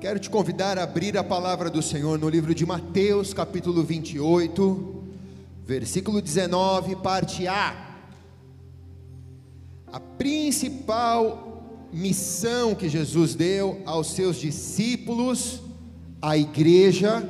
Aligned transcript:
Quero 0.00 0.20
te 0.20 0.30
convidar 0.30 0.78
a 0.78 0.84
abrir 0.84 1.18
a 1.18 1.24
palavra 1.24 1.68
do 1.68 1.82
Senhor 1.82 2.20
no 2.20 2.28
livro 2.28 2.54
de 2.54 2.64
Mateus, 2.64 3.34
capítulo 3.34 3.82
28, 3.82 5.02
versículo 5.66 6.22
19, 6.22 6.94
parte 6.94 7.48
A. 7.48 7.96
A 9.92 9.98
principal 9.98 11.88
missão 11.92 12.76
que 12.76 12.88
Jesus 12.88 13.34
deu 13.34 13.82
aos 13.84 14.12
seus 14.12 14.36
discípulos, 14.36 15.62
à 16.22 16.38
igreja, 16.38 17.28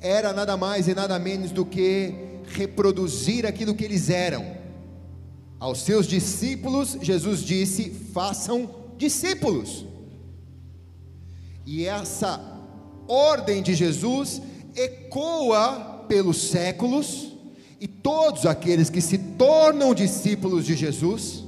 era 0.00 0.32
nada 0.32 0.56
mais 0.56 0.86
e 0.86 0.94
nada 0.94 1.18
menos 1.18 1.50
do 1.50 1.66
que 1.66 2.14
reproduzir 2.46 3.44
aquilo 3.44 3.74
que 3.74 3.84
eles 3.84 4.08
eram. 4.08 4.56
Aos 5.58 5.82
seus 5.82 6.06
discípulos, 6.06 6.96
Jesus 7.02 7.40
disse: 7.40 7.90
façam 7.90 8.70
discípulos. 8.96 9.84
E 11.66 11.84
essa 11.84 12.40
ordem 13.08 13.60
de 13.60 13.74
Jesus 13.74 14.40
ecoa 14.74 16.04
pelos 16.08 16.36
séculos, 16.48 17.32
e 17.80 17.88
todos 17.88 18.46
aqueles 18.46 18.88
que 18.88 19.00
se 19.00 19.18
tornam 19.18 19.94
discípulos 19.94 20.64
de 20.64 20.74
Jesus 20.76 21.44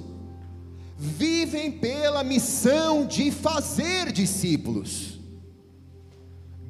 vivem 0.98 1.70
pela 1.70 2.24
missão 2.24 3.06
de 3.06 3.30
fazer 3.30 4.10
discípulos. 4.10 5.20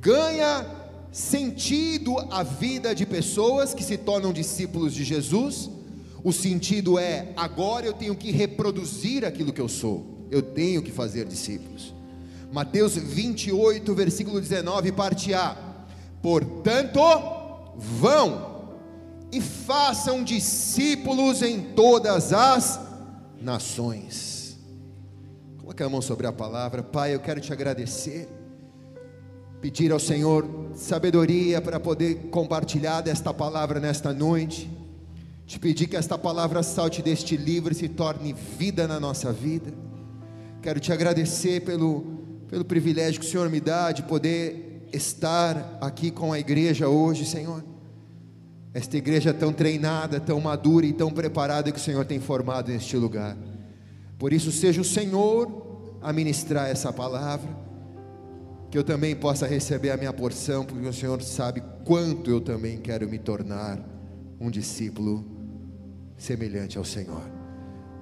Ganha 0.01 0.67
sentido 1.11 2.17
a 2.31 2.43
vida 2.43 2.95
de 2.95 3.07
pessoas 3.07 3.73
que 3.73 3.83
se 3.83 3.97
tornam 3.97 4.33
discípulos 4.33 4.93
de 4.95 5.03
Jesus. 5.03 5.71
O 6.23 6.33
sentido 6.33 6.99
é: 6.99 7.33
agora 7.37 7.87
eu 7.87 7.95
tenho 7.95 8.15
que 8.15 8.31
reproduzir 8.31 9.25
aquilo 9.25 9.53
que 9.53 9.61
eu 9.61 9.69
sou, 9.69 10.27
eu 10.31 10.43
tenho 10.43 10.83
que 10.83 10.93
fazer 10.93 11.25
discípulos. 11.25 11.98
Mateus 12.51 12.97
28, 12.97 13.95
versículo 13.95 14.41
19, 14.41 14.93
parte 14.93 15.35
A. 15.35 15.57
Portanto, 16.23 17.01
vão 17.77 18.59
e 19.31 19.41
façam 19.41 20.25
discípulos 20.25 21.43
em 21.43 21.61
todas 21.75 22.33
as 22.33 22.81
nações. 23.41 24.59
Coloque 25.59 25.83
a 25.83 25.89
mão 25.89 26.01
sobre 26.01 26.27
a 26.27 26.33
palavra, 26.33 26.83
Pai. 26.83 27.15
Eu 27.15 27.21
quero 27.21 27.41
te 27.41 27.53
agradecer, 27.53 28.27
pedir 29.61 29.93
ao 29.93 29.99
Senhor 29.99 30.47
sabedoria 30.75 31.61
para 31.61 31.79
poder 31.79 32.31
compartilhar 32.31 33.03
desta 33.03 33.35
palavra 33.35 33.79
nesta 33.79 34.13
noite. 34.15 34.71
Te 35.47 35.59
pedir 35.59 35.87
que 35.87 35.97
esta 35.97 36.17
palavra 36.17 36.63
salte 36.63 37.03
deste 37.03 37.37
livro 37.37 37.73
e 37.73 37.77
se 37.77 37.89
torne 37.89 38.33
vida 38.33 38.89
na 38.89 38.99
nossa 38.99 39.33
vida. 39.33 39.73
Quero 40.63 40.81
te 40.81 40.93
agradecer 40.93 41.61
pelo 41.61 42.18
pelo 42.49 42.65
privilégio 42.65 43.21
que 43.21 43.27
o 43.27 43.29
Senhor 43.29 43.49
me 43.51 43.61
dá 43.61 43.93
de 43.93 44.03
poder 44.03 44.89
estar 44.93 45.79
aqui 45.81 46.11
com 46.11 46.33
a 46.33 46.39
igreja 46.39 46.89
hoje, 46.89 47.25
Senhor. 47.25 47.63
Esta 48.73 48.97
igreja 48.97 49.35
tão 49.35 49.53
treinada, 49.53 50.19
tão 50.19 50.41
madura 50.41 50.87
e 50.87 50.93
tão 50.93 51.11
preparada 51.11 51.71
que 51.71 51.79
o 51.79 51.83
Senhor 51.83 52.05
tem 52.05 52.19
formado 52.21 52.71
neste 52.71 52.97
lugar. 52.97 53.37
Por 54.19 54.33
isso, 54.33 54.51
seja 54.51 54.81
o 54.81 54.85
Senhor 54.85 55.99
a 56.01 56.13
ministrar 56.13 56.69
essa 56.69 56.93
palavra, 56.93 57.49
que 58.71 58.79
eu 58.79 58.85
também 58.85 59.15
possa 59.15 59.47
receber 59.47 59.91
a 59.91 59.97
minha 59.97 60.13
porção, 60.13 60.65
porque 60.65 60.87
o 60.87 60.93
Senhor 60.93 61.21
sabe 61.23 61.63
quanto 61.85 62.31
eu 62.31 62.41
também 62.41 62.79
quero 62.79 63.09
me 63.09 63.19
tornar 63.19 63.79
um 64.41 64.51
discípulo 64.51 65.25
semelhante 66.17 66.79
ao 66.79 66.85
Senhor. 66.85 67.38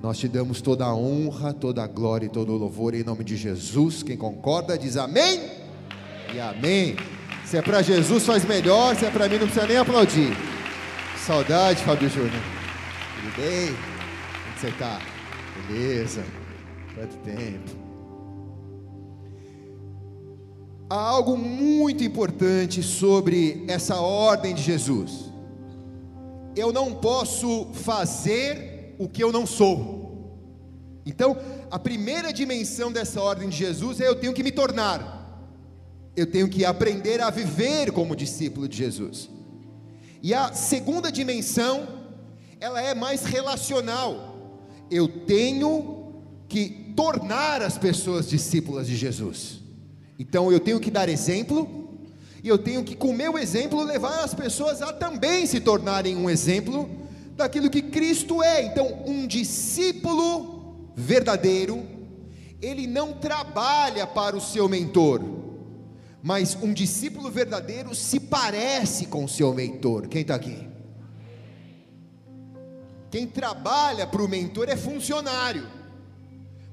Nós 0.03 0.19
te 0.19 0.29
damos 0.29 0.61
toda 0.61 0.85
a 0.85 0.95
honra, 0.95 1.53
toda 1.53 1.83
a 1.83 1.87
glória 1.87 2.27
e 2.27 2.29
todo 2.29 2.53
o 2.53 2.57
louvor 2.57 2.95
em 2.95 3.03
nome 3.03 3.25
de 3.25 3.37
Jesus. 3.37 4.03
Quem 4.03 4.17
concorda 4.17 4.79
diz 4.79 4.97
amém, 4.97 5.39
amém. 5.39 5.51
e 6.35 6.41
amém. 6.41 6.97
Se 7.45 7.57
é 7.57 7.63
para 7.63 7.81
Jesus 7.81 8.25
faz 8.27 8.45
melhor, 8.45 8.95
se 8.97 9.05
é 9.05 9.11
para 9.11 9.29
mim 9.29 9.39
não 9.39 9.47
precisa 9.47 9.67
nem 9.67 9.77
aplaudir. 9.77 10.37
Saudade, 11.25 11.83
Fábio 11.83 12.09
Júnior. 12.09 12.31
Tudo 12.31 13.37
bem? 13.37 13.69
Como 13.69 14.59
você 14.61 14.69
está? 14.69 15.01
Beleza. 15.69 16.25
Quanto 16.95 17.17
tempo? 17.19 17.87
Há 20.89 20.95
algo 20.95 21.37
muito 21.37 22.05
importante 22.05 22.83
sobre 22.83 23.65
essa 23.67 23.97
ordem 23.97 24.55
de 24.55 24.63
Jesus. 24.63 25.33
Eu 26.55 26.73
não 26.73 26.95
posso 26.95 27.67
fazer 27.73 28.76
o 28.99 29.09
que 29.09 29.23
eu 29.23 29.33
não 29.33 29.47
sou. 29.47 30.07
Então, 31.05 31.37
a 31.71 31.79
primeira 31.79 32.33
dimensão 32.33 32.91
dessa 32.91 33.21
ordem 33.21 33.49
de 33.49 33.57
Jesus 33.57 34.01
é 34.01 34.09
eu 34.09 34.17
tenho 34.17 34.33
que 34.33 34.43
me 34.43 34.51
tornar. 34.51 35.15
Eu 36.17 36.27
tenho 36.27 36.49
que 36.49 36.65
aprender 36.65 37.21
a 37.21 37.31
viver 37.31 37.93
como 37.93 38.17
discípulo 38.17 38.69
de 38.69 38.77
Jesus. 38.77 39.31
E 40.23 40.35
a 40.35 40.53
segunda 40.53 41.13
dimensão, 41.13 41.87
ela 42.59 42.83
é 42.83 42.95
mais 42.95 43.25
relacional. 43.25 44.61
Eu 44.91 45.07
tenho 45.07 46.15
que 46.49 46.93
tornar 46.97 47.63
as 47.63 47.77
pessoas 47.77 48.29
discípulas 48.29 48.87
de 48.87 48.97
Jesus. 48.97 49.61
Então 50.19 50.51
eu 50.51 50.59
tenho 50.59 50.81
que 50.81 50.91
dar 50.91 51.09
exemplo, 51.09 51.87
e 52.43 52.49
eu 52.49 52.57
tenho 52.57 52.83
que, 52.83 52.97
com 52.97 53.13
meu 53.13 53.39
exemplo, 53.39 53.83
levar 53.83 54.25
as 54.25 54.35
pessoas 54.35 54.81
a 54.81 54.93
também 54.93 55.47
se 55.47 55.61
tornarem 55.61 56.17
um 56.17 56.31
exemplo 56.31 56.89
daquilo 57.37 57.71
que 57.71 57.83
Cristo 57.83 58.43
é. 58.43 58.65
Então, 58.65 59.05
um 59.07 59.27
discípulo 59.27 60.91
verdadeiro, 60.97 61.87
ele 62.61 62.87
não 62.87 63.13
trabalha 63.13 64.07
para 64.07 64.37
o 64.37 64.41
seu 64.41 64.69
mentor, 64.69 65.23
mas 66.23 66.57
um 66.61 66.73
discípulo 66.73 67.31
verdadeiro 67.31 67.95
se 67.95 68.19
parece 68.19 69.07
com 69.07 69.25
o 69.25 69.29
seu 69.29 69.53
mentor. 69.53 70.09
Quem 70.09 70.23
está 70.23 70.35
aqui? 70.35 70.67
Quem 73.11 73.27
trabalha 73.27 74.07
para 74.07 74.23
o 74.23 74.29
mentor 74.29 74.69
é 74.69 74.77
funcionário, 74.77 75.69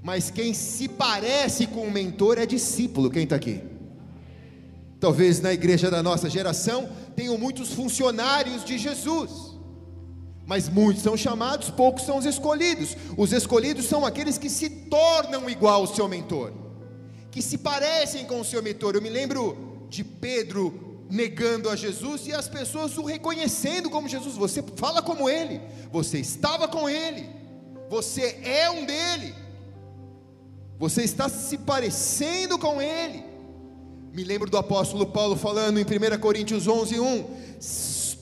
mas 0.02 0.32
quem 0.32 0.54
se 0.54 0.88
parece 0.88 1.68
com 1.68 1.82
o 1.82 1.92
mentor 1.92 2.38
é 2.38 2.46
discípulo. 2.46 3.12
Quem 3.12 3.24
está 3.24 3.36
aqui? 3.36 3.62
Talvez 5.00 5.42
na 5.42 5.54
igreja 5.54 5.92
da 5.92 6.02
nossa 6.02 6.30
geração 6.30 6.90
tenham 7.14 7.38
muitos 7.38 7.74
funcionários 7.74 8.64
de 8.64 8.78
Jesus 8.78 9.53
mas 10.46 10.68
muitos 10.68 11.04
são 11.04 11.16
chamados, 11.16 11.70
poucos 11.70 12.06
são 12.06 12.18
os 12.18 12.26
escolhidos. 12.26 12.96
Os 13.18 13.32
escolhidos 13.32 13.86
são 13.86 14.06
aqueles 14.06 14.38
que 14.38 14.50
se 14.50 14.70
tornam 14.70 15.50
igual 15.50 15.82
ao 15.82 15.88
seu 15.88 16.08
mentor, 16.08 16.52
que 17.32 17.42
se 17.42 17.58
parecem 17.58 18.26
com 18.26 18.42
o 18.42 18.46
seu 18.46 18.62
mentor. 18.62 18.96
Eu 18.96 19.02
me 19.02 19.10
lembro 19.10 19.88
de 19.90 20.04
Pedro 20.04 21.06
negando 21.10 21.70
a 21.70 21.76
Jesus 21.76 22.28
e 22.28 22.34
as 22.34 22.48
pessoas 22.48 22.98
o 22.98 23.04
reconhecendo 23.04 23.90
como 23.90 24.08
Jesus. 24.08 24.36
Você 24.36 24.64
fala 24.76 25.02
como 25.02 25.30
ele, 25.30 25.62
você 25.92 26.20
estava 26.20 26.68
com 26.68 26.90
ele, 26.90 27.30
você 27.90 28.40
é 28.44 28.70
um 28.70 28.86
dele, 28.86 29.34
você 30.78 31.04
está 31.04 31.30
se 31.30 31.58
parecendo 31.58 32.60
com 32.60 32.82
ele. 32.82 33.24
Me 34.12 34.24
lembro 34.24 34.50
do 34.50 34.58
apóstolo 34.58 35.08
Paulo 35.08 35.36
falando 35.36 35.80
em 35.80 35.84
1 35.84 36.20
Coríntios 36.20 36.68
11, 36.68 37.00
1 37.00 37.26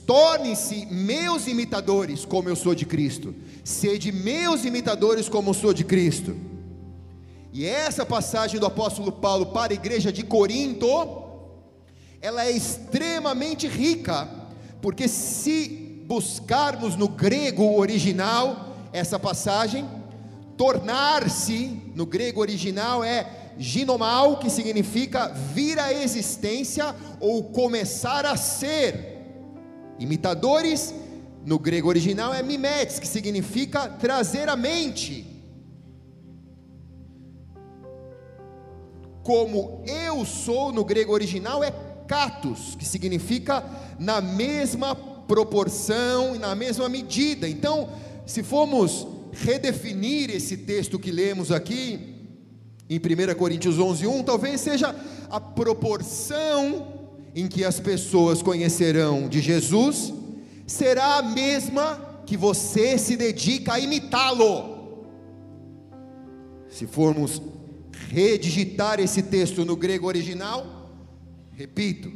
Tornem-se 0.06 0.86
meus 0.86 1.46
imitadores, 1.46 2.24
como 2.24 2.48
eu 2.48 2.56
sou 2.56 2.74
de 2.74 2.84
Cristo. 2.84 3.34
Sede 3.62 4.10
meus 4.10 4.64
imitadores, 4.64 5.28
como 5.28 5.50
eu 5.50 5.54
sou 5.54 5.72
de 5.72 5.84
Cristo. 5.84 6.36
E 7.52 7.66
essa 7.66 8.04
passagem 8.04 8.58
do 8.58 8.66
apóstolo 8.66 9.12
Paulo 9.12 9.46
para 9.46 9.72
a 9.72 9.74
igreja 9.74 10.10
de 10.10 10.22
Corinto, 10.22 10.86
ela 12.20 12.46
é 12.46 12.50
extremamente 12.50 13.68
rica, 13.68 14.28
porque 14.80 15.06
se 15.06 16.04
buscarmos 16.06 16.96
no 16.96 17.08
grego 17.08 17.78
original 17.78 18.74
essa 18.92 19.18
passagem, 19.18 19.88
tornar-se 20.56 21.80
no 21.94 22.06
grego 22.06 22.40
original 22.40 23.04
é 23.04 23.26
ginomal, 23.58 24.38
que 24.38 24.48
significa 24.48 25.28
vir 25.28 25.78
à 25.78 25.92
existência 25.92 26.94
ou 27.20 27.44
começar 27.44 28.24
a 28.24 28.36
ser. 28.36 29.11
Imitadores, 30.02 30.92
no 31.46 31.58
grego 31.58 31.88
original, 31.88 32.34
é 32.34 32.42
mimetes, 32.42 32.98
que 32.98 33.06
significa 33.06 33.88
trazer 33.88 34.48
à 34.48 34.56
mente. 34.56 35.26
Como 39.22 39.84
eu 39.86 40.24
sou, 40.24 40.72
no 40.72 40.84
grego 40.84 41.12
original, 41.12 41.62
é 41.62 41.72
katos, 42.08 42.74
que 42.74 42.84
significa 42.84 43.64
na 43.98 44.20
mesma 44.20 44.94
proporção 44.94 46.34
e 46.34 46.38
na 46.38 46.54
mesma 46.54 46.88
medida. 46.88 47.48
Então, 47.48 47.88
se 48.26 48.42
formos 48.42 49.06
redefinir 49.32 50.30
esse 50.30 50.56
texto 50.56 50.98
que 50.98 51.12
lemos 51.12 51.52
aqui, 51.52 52.12
em 52.90 52.98
1 52.98 53.34
Coríntios 53.38 53.78
11, 53.78 54.06
1, 54.06 54.22
talvez 54.24 54.60
seja 54.60 54.94
a 55.30 55.40
proporção 55.40 57.01
em 57.34 57.46
que 57.46 57.64
as 57.64 57.80
pessoas 57.80 58.42
conhecerão 58.42 59.28
de 59.28 59.40
Jesus 59.40 60.12
será 60.66 61.16
a 61.16 61.22
mesma 61.22 62.22
que 62.26 62.36
você 62.36 62.96
se 62.98 63.16
dedica 63.16 63.74
a 63.74 63.80
imitá-lo. 63.80 64.72
Se 66.68 66.86
formos 66.86 67.42
redigitar 68.08 69.00
esse 69.00 69.22
texto 69.22 69.64
no 69.64 69.76
grego 69.76 70.06
original, 70.06 70.90
repito, 71.52 72.10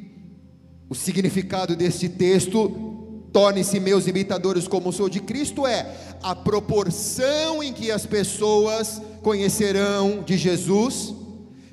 o 0.89 0.95
significado 0.95 1.75
desse 1.75 2.09
texto, 2.09 2.97
torne-se 3.33 3.81
meus 3.81 4.07
imitadores 4.07 4.69
como 4.69 4.93
sou 4.93 5.09
de 5.09 5.21
Cristo, 5.21 5.67
é 5.67 5.95
a 6.23 6.35
proporção 6.35 7.63
em 7.63 7.73
que 7.73 7.91
as 7.91 8.07
pessoas 8.07 9.03
conhecerão 9.23 10.23
de 10.23 10.39
Jesus 10.39 11.15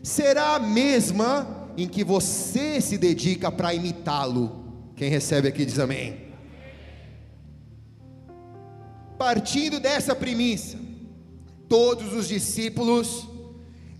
será 0.01 0.55
a 0.55 0.59
mesma 0.59 1.62
em 1.77 1.87
que 1.87 2.03
você 2.03 2.79
se 2.79 2.97
dedica 2.97 3.51
para 3.51 3.73
imitá-lo. 3.73 4.63
Quem 4.95 5.09
recebe 5.09 5.47
aqui 5.47 5.65
diz 5.65 5.79
amém. 5.79 6.33
Partindo 9.17 9.79
dessa 9.79 10.15
premissa, 10.15 10.77
todos 11.67 12.13
os 12.13 12.27
discípulos 12.27 13.27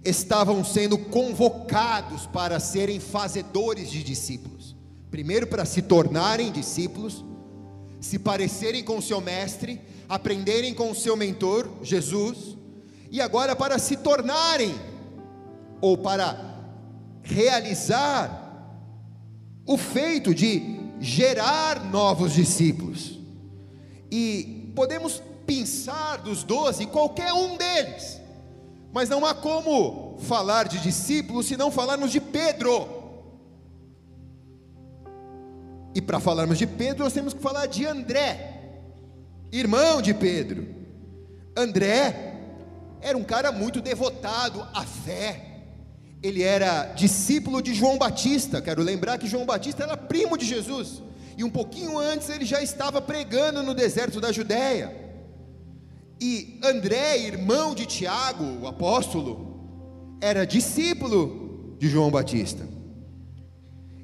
estavam 0.04 0.64
sendo 0.64 0.98
convocados 0.98 2.28
para 2.28 2.60
serem 2.60 3.00
fazedores 3.00 3.90
de 3.90 4.04
discípulos. 4.04 4.76
Primeiro, 5.10 5.48
para 5.48 5.66
se 5.66 5.82
tornarem 5.82 6.52
discípulos, 6.52 7.24
se 8.02 8.20
parecerem 8.20 8.84
com 8.84 8.98
o 8.98 9.02
seu 9.02 9.22
mestre, 9.22 9.80
aprenderem 10.10 10.74
com 10.74 10.92
o 10.92 10.96
seu 10.96 11.16
mentor, 11.16 11.70
Jesus, 11.82 12.58
e 13.10 13.22
agora 13.22 13.56
para 13.56 13.80
se 13.80 13.96
tornarem, 13.98 14.76
ou 15.80 15.98
para 15.98 16.53
realizar, 17.24 18.42
o 19.66 19.78
feito 19.78 20.36
de 20.36 20.80
gerar 21.00 21.84
novos 21.86 22.34
discípulos. 22.34 23.20
E 24.12 24.72
podemos 24.76 25.22
pensar 25.46 26.18
dos 26.18 26.44
doze, 26.44 26.86
qualquer 26.86 27.34
um 27.34 27.58
deles, 27.58 28.22
mas 28.94 29.10
não 29.10 29.26
há 29.26 29.34
como 29.34 30.18
falar 30.20 30.68
de 30.68 30.80
discípulos 30.80 31.48
se 31.48 31.58
não 31.58 31.72
falarmos 31.72 32.12
de 32.12 32.22
Pedro. 32.22 33.02
E 35.96 36.02
para 36.02 36.20
falarmos 36.20 36.58
de 36.58 36.68
Pedro, 36.68 37.04
nós 37.04 37.14
temos 37.14 37.34
que 37.34 37.42
falar 37.42 37.68
de 37.68 37.86
André, 37.86 38.62
irmão 39.52 40.02
de 40.02 40.14
Pedro. 40.14 40.68
André 41.56 42.34
era 43.02 43.18
um 43.18 43.24
cara 43.24 43.52
muito 43.52 43.82
devotado 43.82 44.66
à 44.74 44.84
fé. 44.84 45.53
Ele 46.24 46.42
era 46.42 46.86
discípulo 46.94 47.62
de 47.62 47.74
João 47.74 47.98
Batista. 47.98 48.62
Quero 48.62 48.82
lembrar 48.82 49.18
que 49.18 49.28
João 49.28 49.46
Batista 49.46 49.84
era 49.84 49.98
primo 49.98 50.38
de 50.38 50.46
Jesus. 50.46 51.04
E 51.38 51.44
um 51.44 51.50
pouquinho 51.50 52.00
antes 52.00 52.30
ele 52.30 52.46
já 52.46 52.64
estava 52.64 53.02
pregando 53.02 53.62
no 53.62 53.74
deserto 53.74 54.22
da 54.22 54.32
Judéia. 54.32 55.04
E 56.22 56.58
André, 56.64 57.18
irmão 57.18 57.76
de 57.76 57.86
Tiago, 57.86 58.46
o 58.62 58.68
apóstolo, 58.68 60.18
era 60.22 60.46
discípulo 60.46 61.76
de 61.78 61.90
João 61.90 62.10
Batista. 62.10 62.66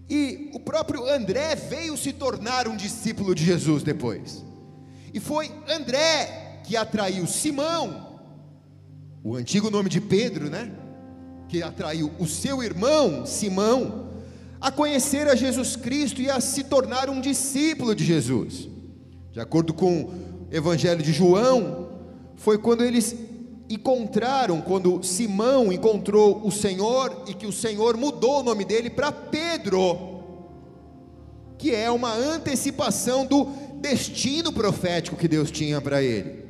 E 0.10 0.50
o 0.54 0.60
próprio 0.60 1.08
André 1.08 1.56
veio 1.56 1.96
se 1.96 2.12
tornar 2.12 2.68
um 2.68 2.76
discípulo 2.76 3.34
de 3.34 3.46
Jesus 3.46 3.84
depois. 3.84 4.44
E 5.14 5.20
foi 5.22 5.50
André 5.70 6.62
que 6.66 6.76
atraiu 6.76 7.26
Simão, 7.26 8.20
o 9.24 9.36
antigo 9.36 9.70
nome 9.70 9.90
de 9.90 10.02
Pedro, 10.02 10.50
né? 10.50 10.72
Que 11.50 11.62
atraiu 11.62 12.12
o 12.18 12.26
seu 12.26 12.64
irmão 12.64 13.26
Simão 13.26 14.08
a 14.62 14.72
conhecer 14.72 15.28
a 15.28 15.36
Jesus 15.36 15.76
Cristo 15.76 16.22
e 16.22 16.30
a 16.30 16.40
se 16.40 16.64
tornar 16.64 17.10
um 17.10 17.20
discípulo 17.20 17.94
de 17.94 18.06
Jesus. 18.06 18.70
De 19.32 19.40
acordo 19.40 19.74
com 19.74 20.04
o 20.04 20.14
Evangelho 20.52 21.02
de 21.02 21.12
João, 21.12 21.90
foi 22.36 22.58
quando 22.58 22.84
eles 22.84 23.16
encontraram, 23.70 24.62
quando 24.62 25.04
Simão 25.04 25.72
encontrou 25.72 26.42
o 26.46 26.52
Senhor 26.52 27.24
e 27.28 27.34
que 27.34 27.46
o 27.46 27.52
Senhor 27.52 27.96
mudou 27.96 28.40
o 28.40 28.44
nome 28.44 28.66
dele 28.66 28.90
para 28.90 29.12
Pedro, 29.12 30.24
que 31.58 31.74
é 31.74 31.90
uma 31.92 32.14
antecipação 32.14 33.26
do 33.26 33.46
destino 33.76 34.52
profético 34.52 35.16
que 35.16 35.28
Deus 35.28 35.52
tinha 35.52 35.80
para 35.80 36.02
ele, 36.02 36.44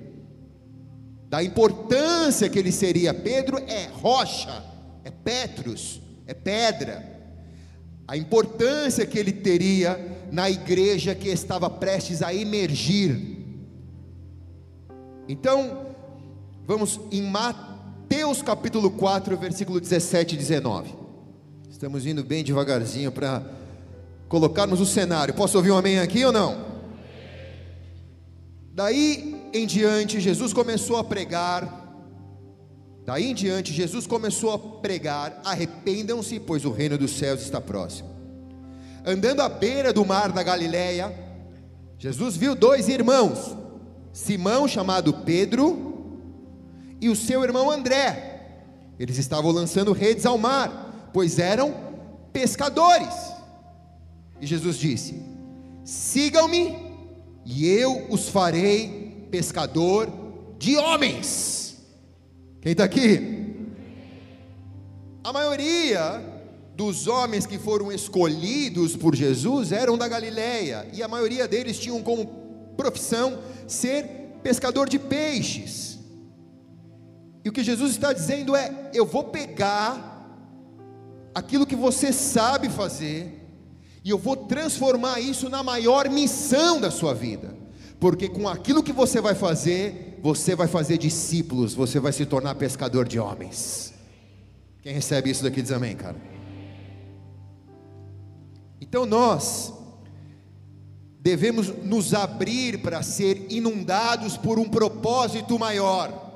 da 1.27 1.43
importância 1.43 2.49
que 2.49 2.57
ele 2.57 2.71
seria. 2.71 3.13
Pedro 3.13 3.57
é 3.67 3.87
rocha, 3.87 4.63
é 5.09 5.11
Petrus, 5.11 6.01
é 6.25 6.33
pedra. 6.33 7.17
A 8.07 8.17
importância 8.17 9.05
que 9.05 9.19
ele 9.19 9.31
teria 9.31 10.27
na 10.31 10.49
igreja 10.49 11.13
que 11.13 11.29
estava 11.29 11.69
prestes 11.69 12.23
a 12.23 12.33
emergir. 12.33 13.37
Então, 15.27 15.89
Vamos 16.69 16.99
em 17.11 17.23
Mateus 17.23 18.43
capítulo 18.43 18.91
4, 18.91 19.35
versículo 19.37 19.81
17 19.81 20.35
e 20.35 20.37
19. 20.37 20.93
Estamos 21.67 22.05
indo 22.05 22.23
bem 22.23 22.43
devagarzinho 22.43 23.11
para 23.11 23.41
colocarmos 24.27 24.79
o 24.79 24.85
cenário. 24.85 25.33
Posso 25.33 25.57
ouvir 25.57 25.71
um 25.71 25.77
amém 25.77 25.97
aqui 25.97 26.23
ou 26.23 26.31
não? 26.31 26.63
Daí 28.71 29.49
em 29.51 29.65
diante, 29.65 30.19
Jesus 30.19 30.53
começou 30.53 30.97
a 30.97 31.03
pregar. 31.03 31.78
Daí 33.09 33.31
em 33.31 33.33
diante, 33.33 33.73
Jesus 33.73 34.05
começou 34.05 34.53
a 34.53 34.59
pregar: 34.59 35.41
arrependam-se, 35.43 36.39
pois 36.39 36.63
o 36.63 36.69
reino 36.69 36.95
dos 36.95 37.17
céus 37.17 37.41
está 37.41 37.59
próximo. 37.59 38.07
Andando 39.03 39.41
à 39.41 39.49
beira 39.49 39.91
do 39.91 40.05
mar 40.05 40.31
da 40.31 40.43
Galileia, 40.43 41.11
Jesus 41.97 42.37
viu 42.37 42.53
dois 42.53 42.87
irmãos, 42.87 43.57
Simão, 44.13 44.67
chamado 44.67 45.11
Pedro, 45.11 46.21
e 47.01 47.09
o 47.09 47.15
seu 47.15 47.43
irmão 47.43 47.71
André. 47.71 48.67
Eles 48.99 49.17
estavam 49.17 49.49
lançando 49.49 49.91
redes 49.91 50.27
ao 50.27 50.37
mar, 50.37 51.09
pois 51.11 51.39
eram 51.39 51.73
pescadores. 52.31 53.15
E 54.39 54.45
Jesus 54.45 54.77
disse: 54.77 55.19
Sigam-me, 55.83 56.77
e 57.43 57.67
eu 57.67 58.05
os 58.11 58.29
farei 58.29 59.25
pescador 59.31 60.07
de 60.59 60.77
homens. 60.77 61.68
Quem 62.61 62.73
está 62.73 62.83
aqui? 62.83 63.37
A 65.23 65.31
maioria 65.31 66.21
dos 66.75 67.07
homens 67.07 67.45
que 67.45 67.57
foram 67.57 67.91
escolhidos 67.91 68.97
por 68.97 69.15
Jesus 69.15 69.71
eram 69.71 69.97
da 69.97 70.07
Galileia, 70.07 70.87
e 70.93 71.01
a 71.01 71.07
maioria 71.07 71.47
deles 71.47 71.79
tinham 71.79 72.01
como 72.01 72.25
profissão 72.75 73.39
ser 73.67 74.39
pescador 74.43 74.89
de 74.89 74.99
peixes. 74.99 75.99
E 77.45 77.49
o 77.49 77.51
que 77.51 77.63
Jesus 77.63 77.91
está 77.91 78.11
dizendo 78.11 78.55
é: 78.55 78.91
eu 78.93 79.05
vou 79.05 79.25
pegar 79.25 80.07
aquilo 81.33 81.65
que 81.65 81.75
você 81.75 82.11
sabe 82.11 82.67
fazer, 82.67 83.41
e 84.03 84.09
eu 84.09 84.17
vou 84.17 84.35
transformar 84.35 85.21
isso 85.21 85.49
na 85.49 85.63
maior 85.63 86.09
missão 86.09 86.81
da 86.81 86.91
sua 86.91 87.13
vida, 87.13 87.55
porque 88.01 88.27
com 88.27 88.49
aquilo 88.49 88.83
que 88.83 88.91
você 88.91 89.21
vai 89.21 89.35
fazer, 89.35 90.08
você 90.21 90.55
vai 90.55 90.67
fazer 90.67 90.97
discípulos, 90.97 91.73
você 91.73 91.99
vai 91.99 92.11
se 92.11 92.25
tornar 92.25 92.55
pescador 92.55 93.07
de 93.07 93.19
homens. 93.19 93.93
Quem 94.81 94.93
recebe 94.93 95.29
isso 95.29 95.43
daqui 95.43 95.61
diz 95.61 95.71
amém, 95.71 95.95
cara. 95.95 96.17
Então 98.81 99.05
nós 99.05 99.73
devemos 101.19 101.67
nos 101.83 102.13
abrir 102.13 102.81
para 102.81 103.03
ser 103.03 103.47
inundados 103.49 104.37
por 104.37 104.57
um 104.57 104.69
propósito 104.69 105.59
maior 105.59 106.29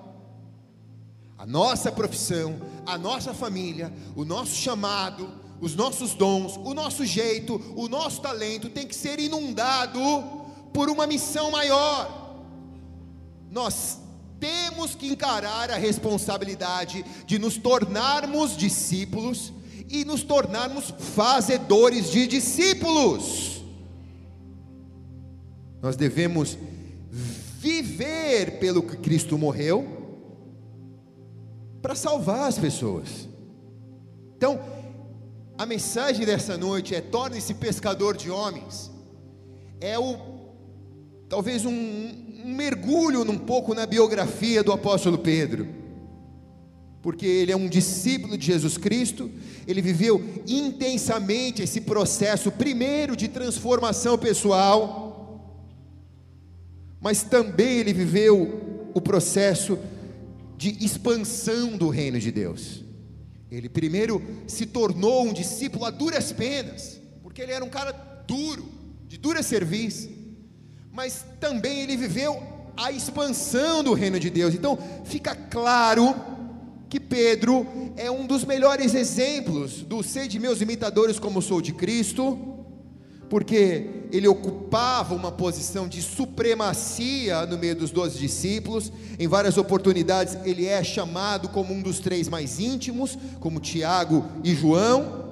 a 1.43 1.45
nossa 1.45 1.91
profissão, 1.91 2.55
a 2.85 2.97
nossa 2.97 3.33
família, 3.33 3.91
o 4.15 4.23
nosso 4.23 4.55
chamado, 4.55 5.29
os 5.59 5.75
nossos 5.75 6.13
dons, 6.13 6.55
o 6.63 6.73
nosso 6.73 7.05
jeito, 7.05 7.61
o 7.75 7.89
nosso 7.89 8.21
talento 8.21 8.69
tem 8.69 8.87
que 8.87 8.95
ser 8.95 9.19
inundado 9.19 9.99
por 10.73 10.89
uma 10.89 11.05
missão 11.05 11.51
maior. 11.51 12.22
Nós 13.53 13.99
temos 14.39 14.95
que 14.95 15.07
encarar 15.07 15.69
a 15.69 15.77
responsabilidade 15.77 17.05
de 17.27 17.37
nos 17.37 17.55
tornarmos 17.55 18.57
discípulos 18.57 19.53
e 19.87 20.03
nos 20.03 20.23
tornarmos 20.23 20.91
fazedores 20.97 22.09
de 22.09 22.25
discípulos. 22.25 23.63
Nós 25.83 25.95
devemos 25.95 26.57
viver 27.59 28.57
pelo 28.57 28.81
que 28.81 28.97
Cristo 28.97 29.37
morreu 29.37 29.87
para 31.79 31.93
salvar 31.93 32.47
as 32.47 32.57
pessoas. 32.57 33.29
Então, 34.35 34.59
a 35.59 35.65
mensagem 35.67 36.25
dessa 36.25 36.57
noite 36.57 36.95
é: 36.95 37.01
torne-se 37.01 37.53
pescador 37.53 38.17
de 38.17 38.31
homens. 38.31 38.89
É 39.79 39.99
o 39.99 40.17
talvez 41.29 41.65
um, 41.65 42.22
um 42.43 42.53
mergulho 42.53 43.21
um 43.21 43.37
pouco 43.37 43.73
na 43.73 43.85
biografia 43.85 44.61
do 44.63 44.71
apóstolo 44.71 45.17
Pedro, 45.17 45.67
porque 47.01 47.25
ele 47.25 47.51
é 47.51 47.55
um 47.55 47.67
discípulo 47.67 48.37
de 48.37 48.45
Jesus 48.45 48.77
Cristo, 48.77 49.29
ele 49.67 49.81
viveu 49.81 50.21
intensamente 50.47 51.61
esse 51.61 51.81
processo, 51.81 52.51
primeiro 52.51 53.15
de 53.15 53.27
transformação 53.27 54.17
pessoal, 54.17 55.53
mas 56.99 57.23
também 57.23 57.79
ele 57.79 57.93
viveu 57.93 58.89
o 58.93 59.01
processo 59.01 59.77
de 60.57 60.83
expansão 60.83 61.77
do 61.77 61.89
reino 61.89 62.19
de 62.19 62.31
Deus. 62.31 62.83
Ele 63.51 63.69
primeiro 63.69 64.21
se 64.47 64.65
tornou 64.65 65.25
um 65.25 65.33
discípulo 65.33 65.85
a 65.85 65.91
duras 65.91 66.31
penas, 66.31 66.99
porque 67.21 67.41
ele 67.41 67.51
era 67.51 67.63
um 67.63 67.69
cara 67.69 67.91
duro, 68.25 68.65
de 69.07 69.17
dura 69.17 69.43
serviço, 69.43 70.09
mas 70.93 71.25
também 71.39 71.81
ele 71.81 71.97
viveu 71.97 72.41
a 72.77 72.91
expansão 72.91 73.83
do 73.83 73.93
reino 73.93 74.19
de 74.19 74.29
Deus. 74.29 74.53
Então, 74.53 74.77
fica 75.03 75.35
claro 75.35 76.15
que 76.87 76.99
Pedro 76.99 77.65
é 77.97 78.11
um 78.11 78.27
dos 78.27 78.45
melhores 78.45 78.93
exemplos 78.93 79.81
do 79.81 80.03
ser 80.03 80.27
de 80.27 80.39
meus 80.39 80.61
imitadores 80.61 81.17
como 81.17 81.41
sou 81.41 81.59
de 81.59 81.73
Cristo, 81.73 82.37
porque 83.27 84.03
ele 84.11 84.27
ocupava 84.27 85.15
uma 85.15 85.31
posição 85.31 85.87
de 85.87 86.03
supremacia 86.03 87.47
no 87.47 87.57
meio 87.57 87.75
dos 87.75 87.89
doze 87.89 88.19
discípulos, 88.19 88.91
em 89.17 89.27
várias 89.27 89.57
oportunidades 89.57 90.37
ele 90.45 90.67
é 90.67 90.83
chamado 90.83 91.49
como 91.49 91.73
um 91.73 91.81
dos 91.81 91.97
três 91.99 92.29
mais 92.29 92.59
íntimos, 92.59 93.17
como 93.39 93.59
Tiago 93.59 94.23
e 94.43 94.53
João, 94.53 95.23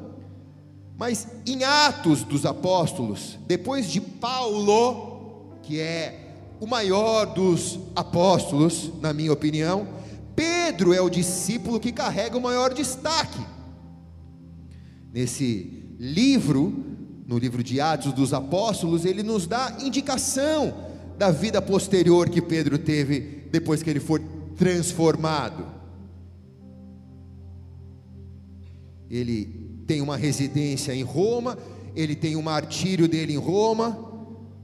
mas 0.98 1.28
em 1.46 1.64
Atos 1.64 2.24
dos 2.24 2.44
Apóstolos, 2.44 3.38
depois 3.46 3.92
de 3.92 4.02
Paulo, 4.02 5.11
que 5.64 5.80
é 5.80 6.32
o 6.60 6.68
maior 6.68 7.26
dos 7.26 7.80
apóstolos, 7.96 8.92
na 9.02 9.14
minha 9.14 9.34
opinião, 9.34 9.88
Pedro 10.36 10.94
é 10.94 11.02
o 11.02 11.10
discípulo 11.10 11.80
que 11.80 11.92
carrega 11.92 12.38
o 12.38 12.42
maior 12.42 12.74
destaque. 12.74 13.40
Nesse 15.14 15.96
livro, 16.00 16.74
no 17.28 17.38
livro 17.38 17.64
de 17.64 17.82
Atos 17.82 18.14
dos 18.14 18.34
Apóstolos, 18.34 19.06
ele 19.06 19.24
nos 19.24 19.48
dá 19.48 19.78
indicação 19.82 20.74
da 21.18 21.32
vida 21.32 21.62
posterior 21.62 22.30
que 22.30 22.42
Pedro 22.42 22.78
teve 22.78 23.48
depois 23.52 23.84
que 23.84 23.90
ele 23.90 24.00
foi 24.00 24.22
transformado. 24.56 25.66
Ele 29.10 29.46
tem 29.86 30.02
uma 30.02 30.16
residência 30.16 30.96
em 30.96 31.04
Roma, 31.04 31.58
ele 31.96 32.16
tem 32.16 32.36
um 32.36 32.42
martírio 32.42 33.08
dele 33.08 33.34
em 33.34 33.38
Roma, 33.38 34.11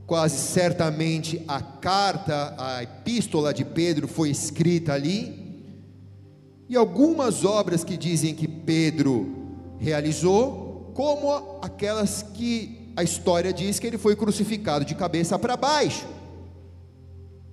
quase 0.08 0.38
certamente 0.38 1.44
a 1.50 1.62
carta, 1.62 2.56
a 2.58 2.82
epístola 2.82 3.54
de 3.54 3.66
Pedro 3.66 4.08
foi 4.08 4.30
escrita 4.30 4.94
ali 4.94 5.46
e 6.70 6.78
algumas 6.78 7.44
obras 7.44 7.84
que 7.84 7.98
dizem 7.98 8.34
que 8.34 8.48
Pedro 8.48 9.76
realizou, 9.78 10.92
como 10.96 11.60
aquelas 11.62 12.24
que 12.24 12.94
a 12.96 13.04
história 13.04 13.52
diz 13.52 13.80
que 13.80 13.88
ele 13.88 13.98
foi 13.98 14.16
crucificado 14.16 14.86
de 14.86 14.96
cabeça 14.96 15.38
para 15.38 15.58
baixo. 15.58 16.08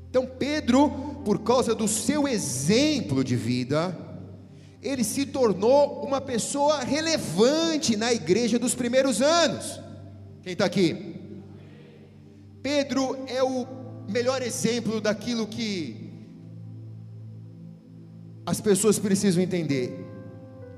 Então, 0.09 0.25
Pedro, 0.25 0.89
por 1.25 1.41
causa 1.41 1.75
do 1.75 1.89
seu 1.89 2.27
exemplo 2.29 3.25
de 3.25 3.35
vida, 3.35 3.97
ele 4.81 5.03
se 5.03 5.27
tornou 5.27 6.05
uma 6.05 6.21
pessoa 6.21 6.81
relevante 6.81 7.97
na 7.97 8.13
igreja 8.13 8.61
dos 8.61 8.77
primeiros 8.77 9.21
anos. 9.21 9.81
Quem 10.43 10.53
está 10.53 10.65
aqui? 10.65 11.24
Pedro 12.65 13.19
é 13.27 13.43
o 13.43 13.67
melhor 14.09 14.41
exemplo 14.41 14.99
daquilo 14.99 15.47
que 15.47 16.11
as 18.47 18.59
pessoas 18.59 18.99
precisam 18.99 19.43
entender, 19.43 20.03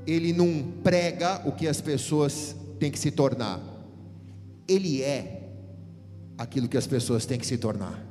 ele 0.05 0.33
não 0.33 0.64
prega 0.83 1.43
o 1.47 1.52
que 1.52 1.69
as 1.69 1.81
pessoas 1.81 2.57
têm 2.81 2.90
que 2.90 2.99
se 2.99 3.12
tornar, 3.12 3.61
ele 4.66 5.00
é 5.00 5.49
aquilo 6.37 6.66
que 6.66 6.76
as 6.76 6.88
pessoas 6.88 7.25
têm 7.25 7.38
que 7.38 7.47
se 7.47 7.57
tornar. 7.57 8.05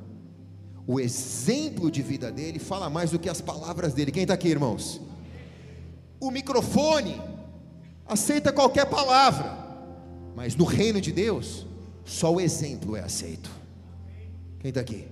O 0.86 0.98
exemplo 0.98 1.90
de 1.90 2.00
vida 2.00 2.32
dele 2.32 2.58
fala 2.58 2.88
mais 2.88 3.10
do 3.10 3.18
que 3.18 3.28
as 3.28 3.42
palavras 3.42 3.92
dele. 3.92 4.10
Quem 4.10 4.22
está 4.22 4.32
aqui, 4.32 4.48
irmãos? 4.48 5.02
O 6.18 6.30
microfone 6.30 7.20
aceita 8.06 8.54
qualquer 8.54 8.86
palavra, 8.86 9.54
mas 10.34 10.56
no 10.56 10.64
reino 10.64 10.98
de 10.98 11.12
Deus, 11.12 11.66
só 12.06 12.32
o 12.32 12.40
exemplo 12.40 12.96
é 12.96 13.02
aceito. 13.02 13.65
Quem 14.66 14.70
está 14.70 14.80
aqui? 14.80 15.06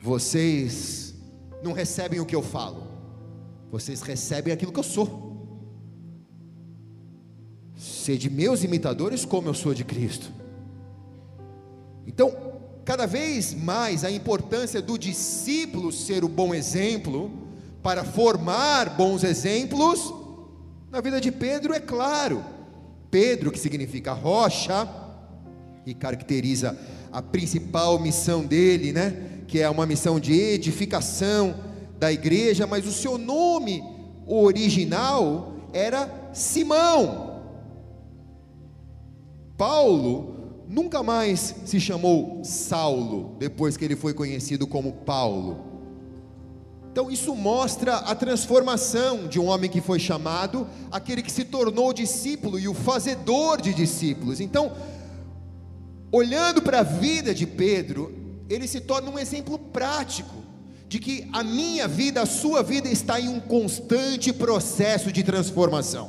Vocês 0.00 1.16
não 1.64 1.72
recebem 1.72 2.20
o 2.20 2.24
que 2.24 2.36
eu 2.36 2.42
falo, 2.42 2.86
vocês 3.72 4.02
recebem 4.02 4.54
aquilo 4.54 4.70
que 4.70 4.78
eu 4.78 4.84
sou. 4.84 5.34
Sede 7.76 8.30
meus 8.30 8.62
imitadores, 8.62 9.24
como 9.24 9.48
eu 9.48 9.54
sou 9.54 9.74
de 9.74 9.82
Cristo. 9.82 10.30
Então, 12.06 12.32
cada 12.84 13.04
vez 13.04 13.52
mais 13.52 14.04
a 14.04 14.12
importância 14.12 14.80
do 14.80 14.96
discípulo 14.96 15.90
ser 15.90 16.22
o 16.22 16.28
bom 16.28 16.54
exemplo, 16.54 17.32
para 17.82 18.04
formar 18.04 18.90
bons 18.90 19.24
exemplos, 19.24 20.14
na 20.88 21.00
vida 21.00 21.20
de 21.20 21.32
Pedro 21.32 21.74
é 21.74 21.80
claro. 21.80 22.44
Pedro, 23.10 23.50
que 23.50 23.58
significa 23.58 24.12
rocha, 24.12 24.88
e 25.84 25.92
caracteriza 25.92 26.78
a 27.14 27.22
principal 27.22 28.00
missão 28.00 28.44
dele, 28.44 28.92
né? 28.92 29.44
Que 29.46 29.60
é 29.60 29.70
uma 29.70 29.86
missão 29.86 30.18
de 30.18 30.32
edificação 30.32 31.54
da 31.96 32.12
igreja, 32.12 32.66
mas 32.66 32.84
o 32.88 32.92
seu 32.92 33.16
nome 33.16 33.84
original 34.26 35.54
era 35.72 36.30
Simão. 36.32 37.40
Paulo 39.56 40.64
nunca 40.68 41.04
mais 41.04 41.54
se 41.64 41.78
chamou 41.78 42.40
Saulo, 42.42 43.36
depois 43.38 43.76
que 43.76 43.84
ele 43.84 43.94
foi 43.94 44.12
conhecido 44.12 44.66
como 44.66 44.92
Paulo. 44.92 45.72
Então 46.90 47.08
isso 47.12 47.32
mostra 47.36 47.96
a 47.96 48.14
transformação 48.16 49.28
de 49.28 49.38
um 49.38 49.46
homem 49.46 49.70
que 49.70 49.80
foi 49.80 50.00
chamado, 50.00 50.66
aquele 50.90 51.22
que 51.22 51.30
se 51.30 51.44
tornou 51.44 51.92
discípulo 51.92 52.58
e 52.58 52.66
o 52.66 52.74
fazedor 52.74 53.60
de 53.60 53.72
discípulos. 53.72 54.40
Então, 54.40 54.72
olhando 56.14 56.62
para 56.62 56.78
a 56.78 56.82
vida 56.84 57.34
de 57.34 57.44
Pedro, 57.44 58.14
ele 58.48 58.68
se 58.68 58.80
torna 58.80 59.10
um 59.10 59.18
exemplo 59.18 59.58
prático 59.58 60.44
de 60.86 61.00
que 61.00 61.28
a 61.32 61.42
minha 61.42 61.88
vida, 61.88 62.22
a 62.22 62.26
sua 62.26 62.62
vida 62.62 62.88
está 62.88 63.18
em 63.18 63.28
um 63.28 63.40
constante 63.40 64.32
processo 64.32 65.10
de 65.10 65.24
transformação. 65.24 66.08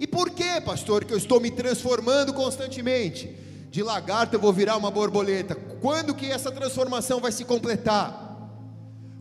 E 0.00 0.06
por 0.06 0.30
que, 0.30 0.58
pastor, 0.62 1.04
que 1.04 1.12
eu 1.12 1.18
estou 1.18 1.38
me 1.38 1.50
transformando 1.50 2.32
constantemente? 2.32 3.36
De 3.70 3.82
lagarto 3.82 4.36
eu 4.36 4.40
vou 4.40 4.54
virar 4.54 4.78
uma 4.78 4.90
borboleta. 4.90 5.54
Quando 5.54 6.14
que 6.14 6.30
essa 6.30 6.50
transformação 6.50 7.20
vai 7.20 7.30
se 7.30 7.44
completar? 7.44 8.50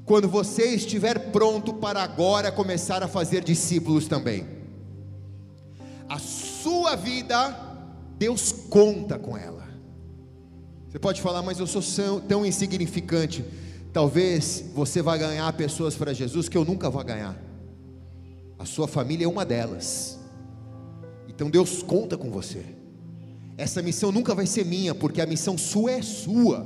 Quando 0.05 0.29
você 0.29 0.63
estiver 0.75 1.31
pronto 1.31 1.73
para 1.73 2.01
agora 2.01 2.53
começar 2.53 3.03
a 3.03 3.07
fazer 3.07 3.43
discípulos 3.43 4.07
também. 4.07 4.47
A 6.07 6.19
sua 6.19 6.95
vida, 6.95 7.70
Deus 8.21 8.51
conta 8.51 9.17
com 9.17 9.35
ela. 9.35 9.67
Você 10.87 10.99
pode 10.99 11.19
falar, 11.19 11.41
mas 11.41 11.57
eu 11.57 11.65
sou 11.65 11.81
tão 12.21 12.45
insignificante. 12.45 13.43
Talvez 13.91 14.63
você 14.75 15.01
vá 15.01 15.17
ganhar 15.17 15.51
pessoas 15.53 15.95
para 15.95 16.13
Jesus 16.13 16.47
que 16.47 16.55
eu 16.55 16.63
nunca 16.63 16.87
vou 16.87 17.03
ganhar. 17.03 17.35
A 18.59 18.65
sua 18.65 18.87
família 18.87 19.25
é 19.25 19.27
uma 19.27 19.43
delas. 19.43 20.19
Então 21.27 21.49
Deus 21.49 21.81
conta 21.81 22.15
com 22.15 22.29
você. 22.29 22.63
Essa 23.57 23.81
missão 23.81 24.11
nunca 24.11 24.35
vai 24.35 24.45
ser 24.45 24.67
minha, 24.67 24.93
porque 24.93 25.19
a 25.19 25.25
missão 25.25 25.57
sua 25.57 25.93
é 25.93 26.03
sua. 26.03 26.63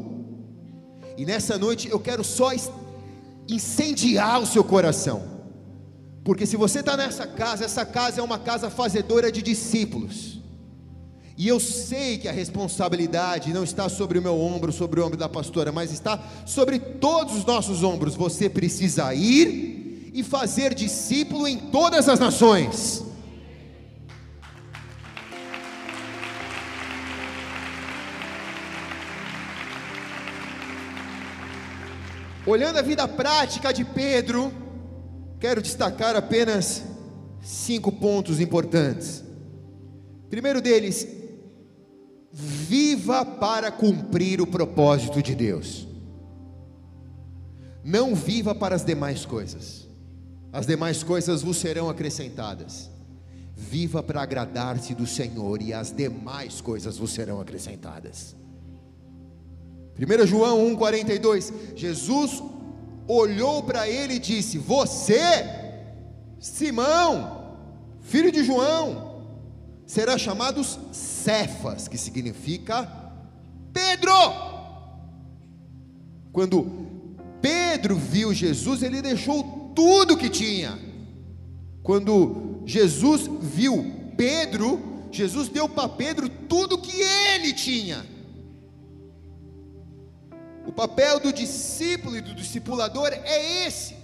E 1.16 1.26
nessa 1.26 1.58
noite 1.58 1.88
eu 1.88 2.02
quero 2.02 2.22
só 2.22 2.52
incendiar 3.48 4.42
o 4.42 4.46
seu 4.46 4.62
coração. 4.62 5.24
Porque 6.22 6.46
se 6.46 6.58
você 6.58 6.82
está 6.82 6.98
nessa 6.98 7.26
casa, 7.26 7.64
essa 7.64 7.86
casa 7.86 8.20
é 8.20 8.24
uma 8.26 8.40
casa 8.40 8.70
fazedora 8.70 9.32
de 9.32 9.42
discípulos. 9.42 10.35
E 11.38 11.50
eu 11.50 11.60
sei 11.60 12.18
que 12.18 12.30
a 12.30 12.32
responsabilidade 12.32 13.51
não 13.51 13.63
está 13.63 13.89
sobre 13.89 14.18
o 14.18 14.22
meu 14.22 14.39
ombro, 14.39 14.72
sobre 14.72 15.01
o 15.01 15.06
ombro 15.06 15.18
da 15.18 15.27
pastora, 15.27 15.70
mas 15.70 15.92
está 15.92 16.18
sobre 16.46 16.80
todos 16.80 17.36
os 17.36 17.46
nossos 17.46 17.84
ombros. 17.84 18.15
Você 18.15 18.50
precisa 18.50 19.13
ir 19.13 20.12
e 20.13 20.24
fazer 20.24 20.74
discípulo 20.74 21.46
em 21.46 21.58
todas 21.58 22.08
as 22.08 22.20
nações. 22.20 23.04
Olhando 32.46 32.77
a 32.77 32.82
vida 32.82 33.06
prática 33.10 33.74
de 33.74 33.84
Pedro, 33.84 34.54
quero 35.38 35.62
destacar 35.62 36.15
apenas 36.15 36.84
cinco 37.42 37.92
pontos 37.92 38.39
importantes. 38.39 39.22
Primeiro 40.30 40.62
deles, 40.62 41.25
viva 42.38 43.24
para 43.24 43.72
cumprir 43.72 44.42
o 44.42 44.48
propósito 44.48 45.24
de 45.24 45.34
Deus. 45.34 45.88
Não 47.82 48.13
viva 48.13 48.54
para 48.54 48.75
as 48.75 48.84
demais 48.84 49.25
coisas, 49.25 49.88
as 50.51 50.68
demais 50.68 51.01
coisas 51.01 51.42
vos 51.42 51.56
serão 51.56 51.89
acrescentadas. 51.89 52.89
Viva 53.56 54.04
para 54.04 54.22
agradar-se 54.22 54.94
do 54.94 55.08
Senhor, 55.08 55.62
e 55.62 55.72
as 55.74 55.94
demais 55.96 56.60
coisas 56.60 56.98
vos 56.98 57.12
serão 57.12 57.39
acrescentadas. 57.39 58.36
1 59.98 60.27
João 60.27 60.75
1,42: 60.75 61.54
Jesus 61.74 62.44
olhou 63.08 63.63
para 63.63 63.88
ele 63.88 64.15
e 64.15 64.20
disse: 64.20 64.58
Você 64.58 65.22
Simão, 66.38 67.56
filho 68.01 68.30
de 68.30 68.44
João, 68.44 69.05
será 69.86 70.18
chamado 70.18 70.63
Cefas, 70.63 71.88
que 71.88 71.98
significa 71.98 72.89
Pedro. 73.72 74.12
Quando 76.32 76.88
Pedro 77.42 77.96
viu 77.96 78.34
Jesus, 78.34 78.82
ele 78.82 79.01
deixou 79.01 79.72
tudo 79.75 80.18
que 80.18 80.30
tinha. 80.30 80.80
Quando 81.84 82.63
Jesus 82.65 83.30
viu 83.42 84.12
Pedro, 84.18 85.08
Jesus 85.12 85.50
deu 85.50 85.70
para 85.70 85.88
Pedro 85.88 86.27
tudo 86.27 86.82
que 86.82 87.00
ele 87.00 87.54
tinha. 87.54 88.06
O 90.65 90.72
papel 90.72 91.20
do 91.20 91.32
discípulo 91.32 92.18
e 92.18 92.22
do 92.22 92.34
discipulador 92.34 93.10
é 93.12 93.68
esse. 93.68 93.96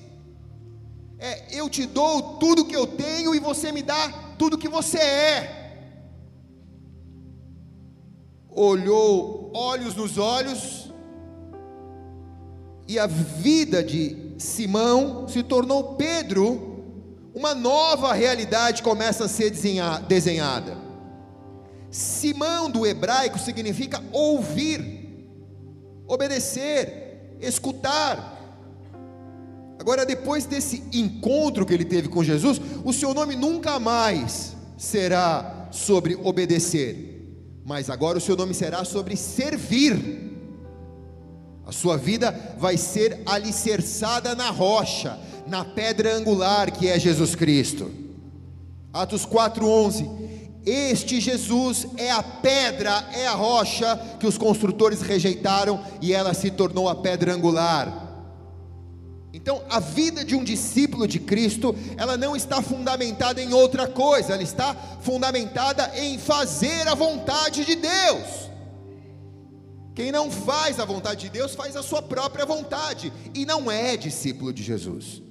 É, 1.17 1.55
eu 1.55 1.69
te 1.69 1.85
dou 1.85 2.38
tudo 2.38 2.65
que 2.65 2.75
eu 2.75 2.85
tenho 2.85 3.33
e 3.33 3.39
você 3.39 3.71
me 3.71 3.81
dá 3.81 4.33
tudo 4.38 4.57
que 4.57 4.67
você 4.67 4.97
é. 4.97 5.60
Olhou 8.51 9.51
olhos 9.53 9.96
nos 9.96 10.17
olhos, 10.17 10.91
e 12.88 13.00
a 13.00 13.08
vida 13.08 13.84
de 13.84 14.34
Simão 14.38 15.27
se 15.27 15.41
tornou 15.41 15.96
Pedro, 15.96 16.84
uma 17.34 17.55
nova 17.55 18.12
realidade 18.13 18.84
começa 18.84 19.25
a 19.25 19.29
ser 19.29 19.50
desenhada. 20.08 20.77
Simão 21.89 22.70
do 22.70 22.86
hebraico 22.86 23.39
significa 23.39 24.03
ouvir 24.12 25.01
obedecer, 26.08 27.38
escutar. 27.39 28.38
Agora, 29.79 30.05
depois 30.05 30.46
desse 30.46 30.84
encontro 30.91 31.65
que 31.65 31.74
ele 31.74 31.86
teve 31.86 32.10
com 32.10 32.24
Jesus, 32.24 32.60
o 32.84 32.91
seu 32.91 33.13
nome 33.13 33.36
nunca 33.36 33.79
mais 33.79 34.55
será 34.77 35.70
sobre 35.72 36.15
obedecer, 36.15 37.10
mas 37.71 37.89
agora 37.89 38.17
o 38.17 38.21
seu 38.21 38.35
nome 38.35 38.53
será 38.53 38.83
sobre 38.83 39.15
servir. 39.15 40.29
A 41.65 41.71
sua 41.71 41.95
vida 41.95 42.37
vai 42.57 42.75
ser 42.75 43.21
alicerçada 43.25 44.35
na 44.35 44.49
rocha, 44.49 45.17
na 45.47 45.63
pedra 45.63 46.17
angular 46.17 46.69
que 46.69 46.89
é 46.89 46.99
Jesus 46.99 47.33
Cristo. 47.33 47.89
Atos 48.91 49.25
4:11 49.25 50.19
este 50.65 51.21
Jesus 51.21 51.87
é 51.95 52.11
a 52.11 52.21
pedra, 52.21 53.07
é 53.13 53.25
a 53.25 53.35
rocha 53.35 53.97
que 54.19 54.27
os 54.27 54.37
construtores 54.37 55.01
rejeitaram 55.01 55.81
e 56.01 56.11
ela 56.11 56.33
se 56.33 56.51
tornou 56.51 56.89
a 56.89 56.95
pedra 56.95 57.33
angular. 57.33 58.10
Então, 59.33 59.63
a 59.69 59.79
vida 59.79 60.25
de 60.25 60.35
um 60.35 60.43
discípulo 60.43 61.07
de 61.07 61.19
Cristo, 61.19 61.73
ela 61.95 62.17
não 62.17 62.35
está 62.35 62.61
fundamentada 62.61 63.41
em 63.41 63.53
outra 63.53 63.88
coisa, 63.88 64.33
ela 64.33 64.43
está 64.43 64.75
fundamentada 65.01 65.91
em 65.97 66.17
fazer 66.17 66.88
a 66.88 66.95
vontade 66.95 67.63
de 67.63 67.75
Deus. 67.75 68.51
Quem 69.95 70.11
não 70.11 70.29
faz 70.29 70.79
a 70.79 70.85
vontade 70.85 71.21
de 71.21 71.29
Deus, 71.29 71.53
faz 71.53 71.75
a 71.75 71.83
sua 71.83 72.01
própria 72.01 72.45
vontade 72.45 73.11
e 73.33 73.45
não 73.45 73.71
é 73.71 73.95
discípulo 73.95 74.51
de 74.51 74.63
Jesus. 74.63 75.21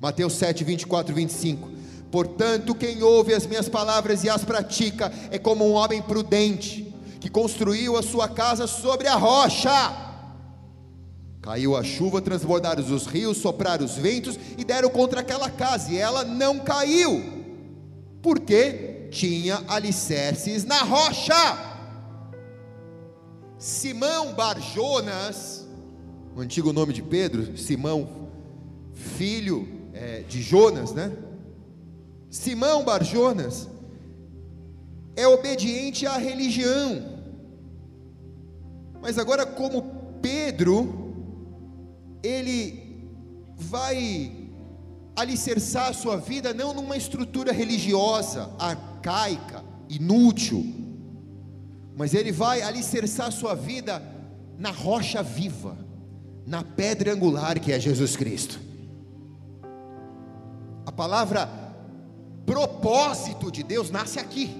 Mateus 0.00 0.34
7, 0.34 0.62
24 0.64 1.12
e 1.12 1.14
25. 1.14 1.70
Portanto, 2.10 2.74
quem 2.74 3.02
ouve 3.02 3.34
as 3.34 3.46
minhas 3.46 3.68
palavras 3.68 4.22
e 4.22 4.30
as 4.30 4.44
pratica 4.44 5.12
é 5.30 5.38
como 5.38 5.66
um 5.66 5.72
homem 5.72 6.00
prudente, 6.00 6.94
que 7.20 7.28
construiu 7.28 7.96
a 7.96 8.02
sua 8.02 8.28
casa 8.28 8.66
sobre 8.66 9.08
a 9.08 9.14
rocha. 9.14 10.05
Caiu 11.46 11.76
a 11.76 11.84
chuva, 11.84 12.20
transbordaram 12.20 12.82
os 12.82 13.06
rios, 13.06 13.36
sopraram 13.36 13.84
os 13.84 13.94
ventos 13.94 14.36
e 14.58 14.64
deram 14.64 14.90
contra 14.90 15.20
aquela 15.20 15.48
casa, 15.48 15.92
e 15.92 15.96
ela 15.96 16.24
não 16.24 16.58
caiu, 16.58 17.22
porque 18.20 19.06
tinha 19.12 19.62
alicerces 19.68 20.64
na 20.64 20.82
rocha. 20.82 21.32
Simão 23.56 24.34
Barjonas, 24.34 25.64
o 26.34 26.40
antigo 26.40 26.72
nome 26.72 26.92
de 26.92 27.00
Pedro, 27.00 27.56
Simão, 27.56 28.28
filho 28.92 29.68
é, 29.94 30.22
de 30.22 30.42
Jonas, 30.42 30.92
né? 30.92 31.12
Simão 32.28 32.82
Barjonas 32.82 33.68
é 35.14 35.28
obediente 35.28 36.08
à 36.08 36.18
religião, 36.18 37.20
mas 39.00 39.16
agora, 39.16 39.46
como 39.46 40.18
Pedro, 40.20 41.05
ele 42.26 42.86
vai 43.56 44.32
alicerçar 45.14 45.88
a 45.88 45.92
sua 45.92 46.16
vida 46.16 46.52
não 46.52 46.74
numa 46.74 46.96
estrutura 46.96 47.52
religiosa, 47.52 48.50
arcaica, 48.58 49.64
inútil, 49.88 50.64
mas 51.96 52.12
ele 52.12 52.32
vai 52.32 52.60
alicerçar 52.60 53.28
a 53.28 53.30
sua 53.30 53.54
vida 53.54 54.02
na 54.58 54.70
rocha 54.70 55.22
viva, 55.22 55.78
na 56.46 56.62
pedra 56.62 57.12
angular 57.14 57.58
que 57.58 57.72
é 57.72 57.80
Jesus 57.80 58.16
Cristo. 58.16 58.60
A 60.84 60.92
palavra 60.92 61.48
propósito 62.44 63.50
de 63.50 63.62
Deus 63.62 63.90
nasce 63.90 64.18
aqui, 64.18 64.54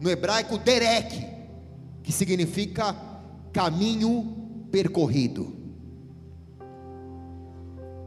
no 0.00 0.10
hebraico 0.10 0.58
derek, 0.58 1.26
que 2.02 2.12
significa 2.12 2.96
caminho 3.52 4.66
percorrido. 4.70 5.63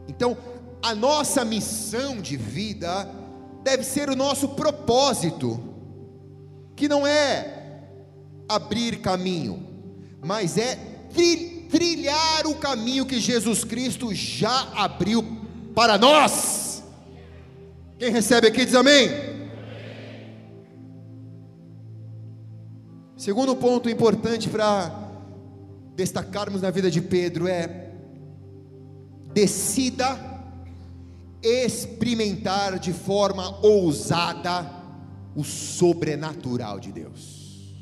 Então, 0.08 0.38
a 0.82 0.96
nossa 0.96 1.44
missão 1.44 2.22
de 2.22 2.38
vida 2.38 3.10
deve 3.64 3.84
ser 3.84 4.10
o 4.10 4.16
nosso 4.16 4.50
propósito, 4.50 5.60
que 6.76 6.88
não 6.88 7.06
é 7.06 7.82
abrir 8.48 9.02
caminho, 9.02 9.68
mas 10.24 10.58
é 10.58 10.76
trilhar 11.70 12.46
o 12.46 12.56
caminho 12.56 13.06
que 13.06 13.20
Jesus 13.20 13.64
Cristo 13.64 14.14
já 14.14 14.70
abriu 14.74 15.24
para 15.76 15.98
nós. 15.98 16.84
Quem 18.00 18.12
recebe 18.12 18.48
aqui 18.48 18.64
diz 18.64 18.76
amém. 18.76 19.10
Segundo 23.18 23.56
ponto 23.56 23.90
importante 23.90 24.48
para 24.48 25.10
destacarmos 25.96 26.62
na 26.62 26.70
vida 26.70 26.90
de 26.90 27.02
Pedro 27.02 27.48
é: 27.48 27.87
decida 29.38 30.20
experimentar 31.44 32.80
de 32.80 32.92
forma 32.92 33.64
ousada 33.64 34.68
o 35.36 35.44
sobrenatural 35.44 36.80
de 36.80 36.92
Deus. 36.92 37.78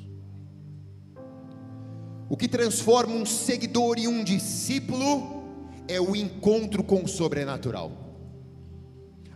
O 2.27 2.35
que 2.35 2.49
transforma 2.49 3.15
um 3.15 3.25
seguidor 3.25 3.97
em 3.97 4.05
um 4.05 4.21
discípulo 4.21 5.45
é 5.87 5.97
o 6.01 6.13
encontro 6.13 6.83
com 6.83 7.05
o 7.05 7.07
sobrenatural. 7.07 7.89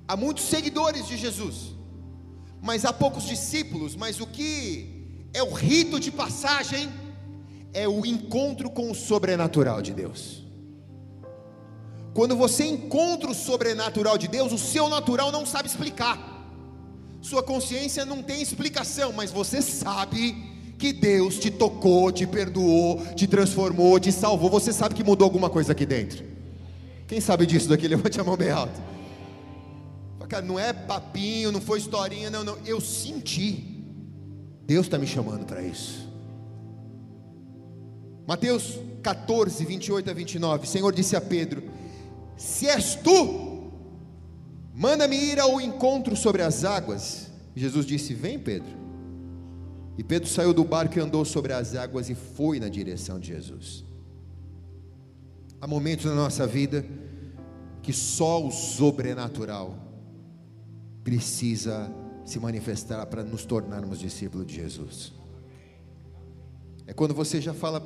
Há 0.06 0.18
muitos 0.18 0.44
seguidores 0.44 1.08
de 1.08 1.16
Jesus, 1.16 1.74
mas 2.62 2.84
há 2.84 2.92
poucos 2.92 3.24
discípulos. 3.24 3.96
Mas 3.96 4.20
o 4.20 4.28
que 4.28 5.24
é 5.34 5.42
o 5.42 5.54
rito 5.54 5.98
de 6.02 6.12
passagem 6.12 6.90
é 7.74 7.88
o 7.88 8.06
encontro 8.06 8.70
com 8.70 8.92
o 8.92 8.96
sobrenatural 8.96 9.82
de 9.82 9.94
Deus. 9.94 10.49
Quando 12.13 12.36
você 12.36 12.65
encontra 12.65 13.30
o 13.30 13.36
sobrenatural 13.36 14.17
de 14.17 14.28
Deus, 14.28 14.52
o 14.52 14.58
seu 14.58 14.89
natural 14.89 15.32
não 15.32 15.45
sabe 15.45 15.67
explicar. 15.67 16.38
Sua 17.22 17.43
consciência 17.43 18.06
não 18.06 18.24
tem 18.24 18.41
explicação, 18.41 19.12
mas 19.13 19.32
você 19.32 19.62
sabe 19.62 20.36
que 20.78 20.93
Deus 20.93 21.38
te 21.38 21.52
tocou, 21.52 22.12
te 22.12 22.26
perdoou, 22.26 23.06
te 23.15 23.28
transformou, 23.28 24.00
te 24.00 24.12
salvou. 24.12 24.50
Você 24.50 24.72
sabe 24.72 24.95
que 24.95 25.04
mudou 25.04 25.26
alguma 25.26 25.50
coisa 25.50 25.74
aqui 25.74 25.86
dentro. 25.86 26.24
Quem 27.08 27.19
sabe 27.19 27.45
disso 27.45 27.67
daqui? 27.69 27.88
Levante 27.89 28.19
a 28.19 28.24
mão 28.24 28.38
bem 28.38 28.52
alto 28.52 28.89
cara, 30.30 30.45
não 30.45 30.60
é 30.60 30.72
papinho, 30.72 31.52
não 31.52 31.60
foi 31.60 31.80
historinha, 31.80 32.30
não, 32.30 32.43
não. 32.43 32.58
Eu 32.65 32.80
senti. 32.80 33.84
Deus 34.63 34.86
está 34.86 34.98
me 34.98 35.08
chamando 35.08 35.45
para 35.45 35.62
isso. 35.62 36.08
Mateus 38.28 38.80
14, 39.02 39.65
28 39.65 40.10
a 40.10 40.13
29. 40.13 40.63
O 40.65 40.69
Senhor 40.69 40.93
disse 40.93 41.15
a 41.15 41.22
Pedro: 41.22 41.63
Se 42.39 42.67
és 42.67 42.95
tu, 42.95 43.69
manda-me 44.73 45.17
ir 45.17 45.41
ao 45.41 45.60
encontro 45.60 46.15
sobre 46.15 46.41
as 46.41 46.63
águas. 46.63 47.30
Jesus 47.54 47.86
disse: 47.86 48.13
Vem, 48.13 48.39
Pedro. 48.39 48.80
E 49.97 50.04
Pedro 50.04 50.30
saiu 50.30 50.54
do 50.54 50.63
barco 50.63 50.97
e 50.97 51.02
andou 51.02 51.25
sobre 51.25 51.52
as 51.52 51.75
águas 51.75 52.10
e 52.10 52.15
foi 52.15 52.58
na 52.58 52.69
direção 52.69 53.19
de 53.19 53.28
Jesus. 53.28 53.84
Há 55.60 55.67
momentos 55.67 56.06
na 56.06 56.15
nossa 56.15 56.47
vida 56.47 56.86
que 57.84 57.91
só 57.91 58.41
o 58.41 58.49
sobrenatural 58.49 59.78
precisa 61.04 61.93
se 62.23 62.39
manifestar 62.39 63.06
para 63.08 63.21
nos 63.21 63.43
tornarmos 63.43 63.99
discípulos 63.99 64.47
de 64.47 64.56
Jesus. 64.56 65.12
É 66.88 66.93
quando 66.93 67.13
você 67.13 67.41
já 67.41 67.54
fala, 67.54 67.86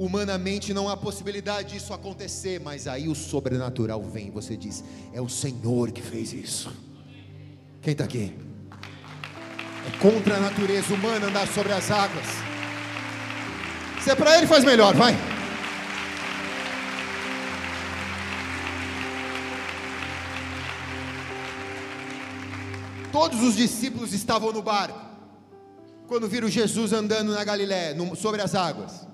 Humanamente 0.00 0.72
não 0.72 0.88
há 0.88 0.96
possibilidade 0.96 1.74
disso 1.74 1.92
acontecer, 1.92 2.58
mas 2.58 2.86
aí 2.86 3.06
o 3.06 3.14
sobrenatural 3.14 4.02
vem 4.02 4.28
e 4.28 4.30
você 4.30 4.56
diz: 4.56 4.82
é 5.12 5.20
o 5.20 5.28
Senhor 5.28 5.92
que 5.92 6.00
fez 6.00 6.32
isso. 6.32 6.72
Quem 7.82 7.92
está 7.92 8.04
aqui? 8.04 8.34
É 9.86 9.98
contra 9.98 10.38
a 10.38 10.40
natureza 10.40 10.94
humana 10.94 11.26
andar 11.26 11.46
sobre 11.48 11.74
as 11.74 11.90
águas. 11.90 12.24
Se 14.02 14.10
é 14.10 14.14
para 14.14 14.38
ele, 14.38 14.46
faz 14.46 14.64
melhor, 14.64 14.94
vai. 14.94 15.14
Todos 23.12 23.42
os 23.42 23.54
discípulos 23.54 24.14
estavam 24.14 24.50
no 24.50 24.62
barco, 24.62 24.98
quando 26.08 26.26
viram 26.26 26.48
Jesus 26.48 26.90
andando 26.94 27.32
na 27.34 27.44
Galiléia, 27.44 27.94
sobre 28.16 28.40
as 28.40 28.54
águas. 28.54 29.09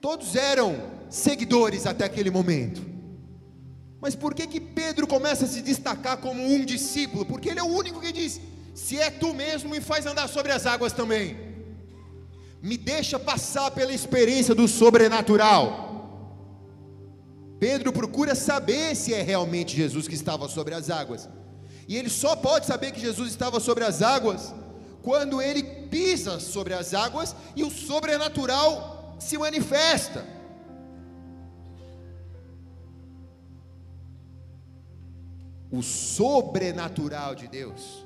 Todos 0.00 0.34
eram 0.34 0.76
seguidores 1.10 1.86
até 1.86 2.04
aquele 2.04 2.30
momento. 2.30 2.80
Mas 4.00 4.14
por 4.14 4.34
que 4.34 4.46
que 4.46 4.60
Pedro 4.60 5.06
começa 5.06 5.44
a 5.44 5.48
se 5.48 5.60
destacar 5.60 6.16
como 6.18 6.42
um 6.42 6.64
discípulo? 6.64 7.26
Porque 7.26 7.50
ele 7.50 7.60
é 7.60 7.62
o 7.62 7.66
único 7.66 8.00
que 8.00 8.12
diz: 8.12 8.40
"Se 8.74 8.98
é 8.98 9.10
tu 9.10 9.34
mesmo, 9.34 9.68
me 9.68 9.80
faz 9.80 10.06
andar 10.06 10.28
sobre 10.28 10.52
as 10.52 10.64
águas 10.64 10.92
também". 10.92 11.36
Me 12.62 12.76
deixa 12.78 13.18
passar 13.18 13.70
pela 13.70 13.92
experiência 13.92 14.54
do 14.54 14.66
sobrenatural. 14.66 15.88
Pedro 17.58 17.92
procura 17.92 18.34
saber 18.34 18.96
se 18.96 19.12
é 19.12 19.20
realmente 19.20 19.76
Jesus 19.76 20.08
que 20.08 20.14
estava 20.14 20.48
sobre 20.48 20.74
as 20.74 20.88
águas. 20.88 21.28
E 21.86 21.96
ele 21.96 22.08
só 22.08 22.34
pode 22.34 22.64
saber 22.64 22.92
que 22.92 23.00
Jesus 23.00 23.28
estava 23.30 23.60
sobre 23.60 23.84
as 23.84 24.00
águas 24.00 24.54
quando 25.02 25.42
ele 25.42 25.62
pisa 25.62 26.38
sobre 26.38 26.72
as 26.72 26.94
águas 26.94 27.34
e 27.56 27.64
o 27.64 27.70
sobrenatural 27.70 28.99
se 29.20 29.38
manifesta. 29.38 30.26
O 35.70 35.82
sobrenatural 35.82 37.34
de 37.34 37.46
Deus 37.46 38.04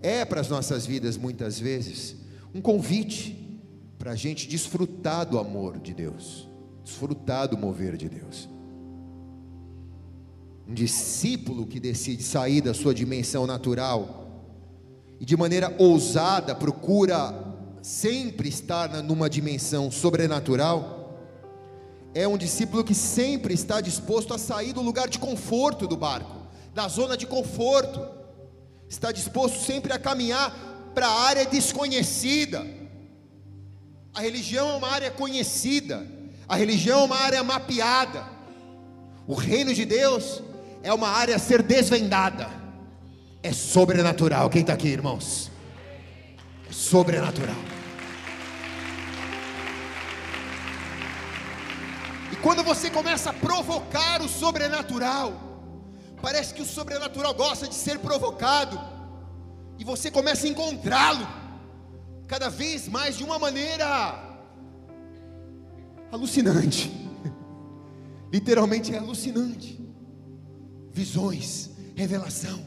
é 0.00 0.24
para 0.24 0.40
as 0.40 0.48
nossas 0.48 0.86
vidas 0.86 1.18
muitas 1.18 1.58
vezes 1.58 2.16
um 2.54 2.60
convite 2.60 3.60
para 3.98 4.12
a 4.12 4.16
gente 4.16 4.48
desfrutar 4.48 5.26
do 5.26 5.38
amor 5.38 5.78
de 5.78 5.92
Deus, 5.92 6.48
desfrutar 6.82 7.48
do 7.48 7.58
mover 7.58 7.96
de 7.96 8.08
Deus. 8.08 8.48
Um 10.66 10.72
discípulo 10.72 11.66
que 11.66 11.78
decide 11.78 12.22
sair 12.22 12.60
da 12.60 12.72
sua 12.72 12.94
dimensão 12.94 13.46
natural 13.46 14.26
e 15.20 15.24
de 15.24 15.36
maneira 15.36 15.74
ousada 15.78 16.54
procura 16.54 17.45
sempre 17.86 18.48
estar 18.48 18.88
numa 19.00 19.30
dimensão 19.30 19.92
sobrenatural, 19.92 21.20
é 22.12 22.26
um 22.26 22.36
discípulo 22.36 22.82
que 22.82 22.96
sempre 22.96 23.54
está 23.54 23.80
disposto 23.80 24.34
a 24.34 24.38
sair 24.38 24.72
do 24.72 24.82
lugar 24.82 25.08
de 25.08 25.20
conforto 25.20 25.86
do 25.86 25.96
barco, 25.96 26.34
da 26.74 26.88
zona 26.88 27.16
de 27.16 27.28
conforto, 27.28 28.04
está 28.88 29.12
disposto 29.12 29.64
sempre 29.64 29.92
a 29.92 30.00
caminhar 30.00 30.52
para 30.96 31.06
a 31.06 31.20
área 31.26 31.46
desconhecida. 31.46 32.66
A 34.12 34.20
religião 34.20 34.68
é 34.68 34.72
uma 34.72 34.88
área 34.88 35.12
conhecida, 35.12 36.04
a 36.48 36.56
religião 36.56 37.02
é 37.02 37.04
uma 37.04 37.18
área 37.18 37.44
mapeada, 37.44 38.24
o 39.28 39.34
reino 39.34 39.72
de 39.72 39.84
Deus 39.84 40.42
é 40.82 40.92
uma 40.92 41.08
área 41.08 41.36
a 41.36 41.38
ser 41.38 41.62
desvendada, 41.62 42.50
é 43.44 43.52
sobrenatural. 43.52 44.50
Quem 44.50 44.62
está 44.62 44.72
aqui, 44.72 44.88
irmãos? 44.88 45.52
É 46.68 46.72
sobrenatural. 46.72 47.75
Quando 52.46 52.62
você 52.62 52.88
começa 52.88 53.30
a 53.30 53.32
provocar 53.32 54.22
o 54.22 54.28
sobrenatural, 54.28 55.32
parece 56.22 56.54
que 56.54 56.62
o 56.62 56.64
sobrenatural 56.64 57.34
gosta 57.34 57.66
de 57.66 57.74
ser 57.74 57.98
provocado, 57.98 58.80
e 59.76 59.82
você 59.82 60.12
começa 60.12 60.46
a 60.46 60.50
encontrá-lo, 60.50 61.26
cada 62.28 62.48
vez 62.48 62.86
mais 62.86 63.16
de 63.16 63.24
uma 63.24 63.36
maneira 63.36 64.38
alucinante. 66.12 66.88
Literalmente 68.32 68.94
é 68.94 68.98
alucinante. 68.98 69.84
Visões, 70.92 71.70
revelação, 71.96 72.64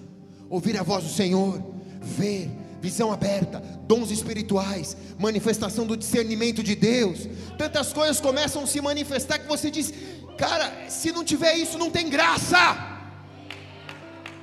ouvir 0.50 0.78
a 0.78 0.84
voz 0.84 1.06
do 1.06 1.10
Senhor, 1.10 1.64
ver, 2.02 2.52
visão 2.82 3.12
aberta, 3.12 3.60
dons 3.84 4.12
espirituais, 4.12 4.96
manifestação 5.18 5.86
do 5.86 5.98
discernimento 5.98 6.64
de 6.64 6.76
Deus. 6.76 7.28
Tantas 7.58 7.92
coisas 7.94 8.20
começam 8.20 8.64
a 8.64 8.68
se 8.68 8.82
manifestar 8.82 9.40
que 9.40 9.48
você 9.48 9.70
diz: 9.70 9.94
"Cara, 10.38 10.90
se 10.90 11.12
não 11.12 11.24
tiver 11.24 11.56
isso 11.56 11.78
não 11.78 11.90
tem 11.90 12.10
graça". 12.10 12.58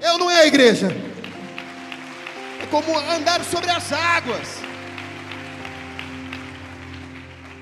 Eu 0.00 0.18
não 0.18 0.30
é 0.30 0.42
a 0.42 0.46
igreja. 0.46 0.88
É 2.62 2.66
como 2.66 2.98
andar 2.98 3.42
sobre 3.44 3.70
as 3.70 3.92
águas. 3.92 4.48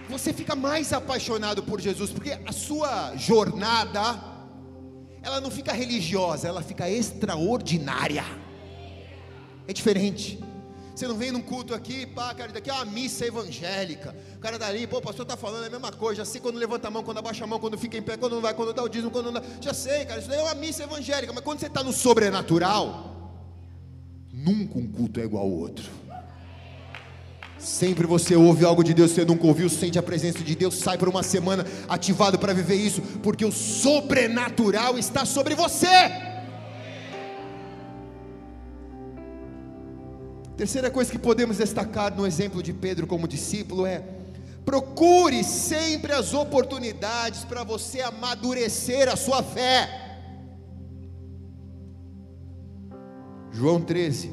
Você 0.08 0.32
fica 0.32 0.54
mais 0.54 0.92
apaixonado 0.92 1.62
por 1.62 1.80
Jesus 1.80 2.10
porque 2.10 2.38
a 2.46 2.52
sua 2.52 3.16
jornada 3.16 4.34
ela 5.22 5.40
não 5.40 5.50
fica 5.50 5.72
religiosa, 5.72 6.46
ela 6.46 6.62
fica 6.62 6.88
extraordinária. 6.88 8.24
É 9.66 9.72
diferente. 9.72 10.38
Você 10.94 11.08
não 11.08 11.16
vem 11.16 11.32
num 11.32 11.42
culto 11.42 11.74
aqui, 11.74 12.06
pá, 12.06 12.32
cara, 12.34 12.52
daqui 12.52 12.70
é 12.70 12.72
uma 12.72 12.84
missa 12.84 13.26
evangélica. 13.26 14.14
O 14.36 14.38
cara 14.38 14.56
dali, 14.56 14.86
pô, 14.86 14.98
o 14.98 15.02
pastor 15.02 15.24
está 15.24 15.36
falando 15.36 15.64
é 15.64 15.66
a 15.66 15.70
mesma 15.70 15.90
coisa. 15.90 16.18
Já 16.18 16.24
sei 16.24 16.40
quando 16.40 16.56
levanta 16.56 16.86
a 16.86 16.90
mão, 16.90 17.02
quando 17.02 17.18
abaixa 17.18 17.42
a 17.42 17.46
mão, 17.48 17.58
quando 17.58 17.76
fica 17.76 17.98
em 17.98 18.02
pé, 18.02 18.16
quando 18.16 18.34
não 18.34 18.40
vai, 18.40 18.54
quando 18.54 18.72
dá 18.72 18.82
o 18.82 18.88
dízimo, 18.88 19.10
quando 19.10 19.26
não 19.26 19.40
dá. 19.40 19.42
Já 19.60 19.74
sei, 19.74 20.04
cara, 20.04 20.20
isso 20.20 20.28
daí 20.28 20.38
é 20.38 20.42
uma 20.42 20.54
missa 20.54 20.84
evangélica. 20.84 21.32
Mas 21.32 21.42
quando 21.42 21.58
você 21.58 21.66
está 21.66 21.82
no 21.82 21.92
sobrenatural, 21.92 23.42
nunca 24.32 24.78
um 24.78 24.86
culto 24.86 25.18
é 25.18 25.24
igual 25.24 25.42
ao 25.42 25.50
outro. 25.50 25.90
Sempre 27.58 28.06
você 28.06 28.36
ouve 28.36 28.64
algo 28.64 28.84
de 28.84 28.94
Deus, 28.94 29.10
você 29.10 29.24
nunca 29.24 29.46
ouviu, 29.46 29.68
sente 29.68 29.98
a 29.98 30.02
presença 30.02 30.40
de 30.40 30.54
Deus, 30.54 30.76
sai 30.76 30.96
por 30.96 31.08
uma 31.08 31.22
semana 31.22 31.66
ativado 31.88 32.38
para 32.38 32.52
viver 32.52 32.76
isso, 32.76 33.00
porque 33.22 33.44
o 33.44 33.50
sobrenatural 33.50 34.96
está 34.96 35.24
sobre 35.24 35.56
você. 35.56 36.33
Terceira 40.56 40.90
coisa 40.90 41.10
que 41.10 41.18
podemos 41.18 41.58
destacar 41.58 42.14
no 42.16 42.26
exemplo 42.26 42.62
de 42.62 42.72
Pedro 42.72 43.06
como 43.06 43.26
discípulo 43.26 43.84
é: 43.84 44.02
procure 44.64 45.42
sempre 45.42 46.12
as 46.12 46.32
oportunidades 46.32 47.44
para 47.44 47.64
você 47.64 48.00
amadurecer 48.00 49.08
a 49.08 49.16
sua 49.16 49.42
fé. 49.42 50.00
João 53.50 53.80
13, 53.80 54.32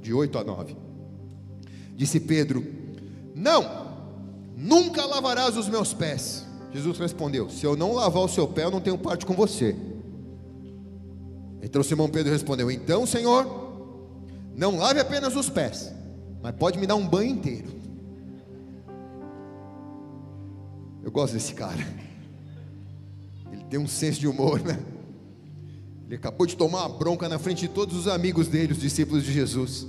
de 0.00 0.12
8 0.12 0.38
a 0.38 0.44
9. 0.44 0.76
Disse 1.96 2.20
Pedro: 2.20 2.64
Não, 3.34 3.96
nunca 4.56 5.04
lavarás 5.04 5.56
os 5.56 5.68
meus 5.68 5.92
pés. 5.92 6.44
Jesus 6.72 6.98
respondeu: 6.98 7.50
Se 7.50 7.66
eu 7.66 7.76
não 7.76 7.94
lavar 7.94 8.22
o 8.22 8.28
seu 8.28 8.46
pé, 8.46 8.64
eu 8.64 8.70
não 8.70 8.80
tenho 8.80 8.98
parte 8.98 9.26
com 9.26 9.34
você. 9.34 9.74
Então 11.62 11.82
Simão 11.82 12.08
Pedro 12.08 12.32
respondeu: 12.32 12.70
Então, 12.70 13.06
Senhor, 13.06 13.63
não 14.56 14.76
lave 14.76 15.00
apenas 15.00 15.34
os 15.34 15.48
pés, 15.50 15.92
mas 16.42 16.54
pode 16.54 16.78
me 16.78 16.86
dar 16.86 16.94
um 16.94 17.06
banho 17.06 17.30
inteiro. 17.30 17.74
Eu 21.02 21.10
gosto 21.10 21.34
desse 21.34 21.52
cara. 21.52 21.86
Ele 23.52 23.64
tem 23.64 23.78
um 23.78 23.86
senso 23.86 24.20
de 24.20 24.26
humor, 24.26 24.60
né? 24.62 24.78
Ele 26.06 26.16
acabou 26.16 26.46
de 26.46 26.56
tomar 26.56 26.86
uma 26.86 26.98
bronca 26.98 27.28
na 27.28 27.38
frente 27.38 27.60
de 27.60 27.68
todos 27.68 27.96
os 27.96 28.08
amigos 28.08 28.48
dele, 28.48 28.72
os 28.72 28.80
discípulos 28.80 29.24
de 29.24 29.32
Jesus. 29.32 29.86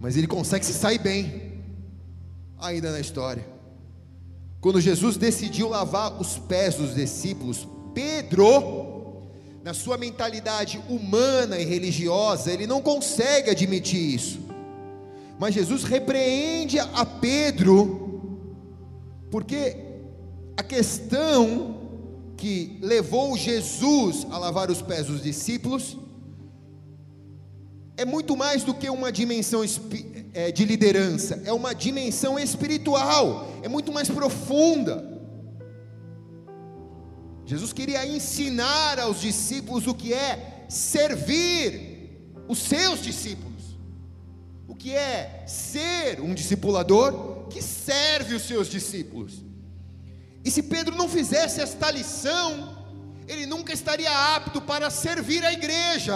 Mas 0.00 0.16
ele 0.16 0.26
consegue 0.26 0.64
se 0.64 0.72
sair 0.72 0.98
bem, 0.98 1.62
ainda 2.58 2.90
na 2.90 3.00
história. 3.00 3.46
Quando 4.60 4.80
Jesus 4.80 5.16
decidiu 5.16 5.68
lavar 5.68 6.20
os 6.20 6.38
pés 6.38 6.74
dos 6.76 6.94
discípulos, 6.94 7.68
Pedro 7.94 8.93
na 9.64 9.72
sua 9.72 9.96
mentalidade 9.96 10.78
humana 10.90 11.58
e 11.58 11.64
religiosa, 11.64 12.52
ele 12.52 12.66
não 12.66 12.82
consegue 12.82 13.48
admitir 13.48 14.14
isso. 14.14 14.38
Mas 15.38 15.54
Jesus 15.54 15.84
repreende 15.84 16.78
a 16.78 17.06
Pedro, 17.06 18.50
porque 19.30 19.74
a 20.54 20.62
questão 20.62 21.80
que 22.36 22.78
levou 22.82 23.38
Jesus 23.38 24.26
a 24.30 24.36
lavar 24.36 24.70
os 24.70 24.82
pés 24.82 25.06
dos 25.06 25.22
discípulos 25.22 25.96
é 27.96 28.04
muito 28.04 28.36
mais 28.36 28.64
do 28.64 28.74
que 28.74 28.90
uma 28.90 29.10
dimensão 29.10 29.64
é, 30.34 30.52
de 30.52 30.64
liderança, 30.66 31.40
é 31.46 31.52
uma 31.54 31.74
dimensão 31.74 32.38
espiritual, 32.38 33.48
é 33.62 33.68
muito 33.68 33.90
mais 33.90 34.10
profunda. 34.10 35.13
Jesus 37.46 37.72
queria 37.72 38.06
ensinar 38.06 38.98
aos 38.98 39.20
discípulos 39.20 39.86
o 39.86 39.94
que 39.94 40.14
é 40.14 40.64
servir 40.68 42.10
os 42.48 42.58
seus 42.58 43.00
discípulos, 43.02 43.78
o 44.66 44.74
que 44.74 44.94
é 44.94 45.44
ser 45.46 46.20
um 46.20 46.34
discipulador 46.34 47.48
que 47.48 47.62
serve 47.62 48.34
os 48.34 48.42
seus 48.42 48.68
discípulos. 48.68 49.44
E 50.44 50.50
se 50.50 50.62
Pedro 50.62 50.96
não 50.96 51.08
fizesse 51.08 51.60
esta 51.60 51.90
lição, 51.90 52.84
ele 53.28 53.46
nunca 53.46 53.72
estaria 53.72 54.10
apto 54.34 54.60
para 54.60 54.90
servir 54.90 55.44
a 55.44 55.52
igreja. 55.52 56.14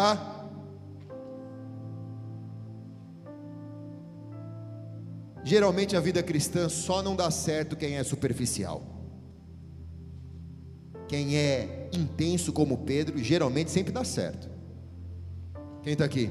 Geralmente 5.45 5.97
a 5.97 6.01
vida 6.01 6.23
cristã 6.23 6.69
só 6.69 7.03
não 7.03 7.17
dá 7.17 7.31
certo 7.31 7.77
quem 7.77 7.97
é 7.97 8.05
superficial. 8.05 8.98
Quem 11.09 11.37
é 11.37 11.89
intenso 11.93 12.53
como 12.53 12.79
Pedro, 12.79 13.19
geralmente 13.19 13.71
sempre 13.71 13.93
dá 13.93 14.05
certo. 14.05 14.49
Quem 15.83 15.95
está 15.95 16.05
aqui? 16.05 16.31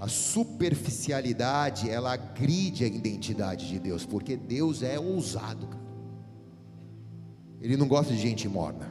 A 0.00 0.08
superficialidade, 0.08 1.90
ela 1.90 2.14
agride 2.14 2.84
a 2.84 2.86
identidade 2.86 3.68
de 3.68 3.78
Deus, 3.78 4.06
porque 4.06 4.34
Deus 4.34 4.82
é 4.82 4.98
ousado. 4.98 5.68
Ele 7.60 7.76
não 7.76 7.86
gosta 7.86 8.14
de 8.14 8.18
gente 8.18 8.48
morna. 8.48 8.90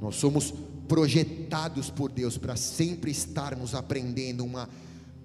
Nós 0.00 0.16
somos 0.16 0.52
projetados 0.88 1.90
por 1.90 2.10
Deus 2.10 2.36
para 2.36 2.56
sempre 2.56 3.12
estarmos 3.12 3.76
aprendendo 3.76 4.44
uma 4.44 4.68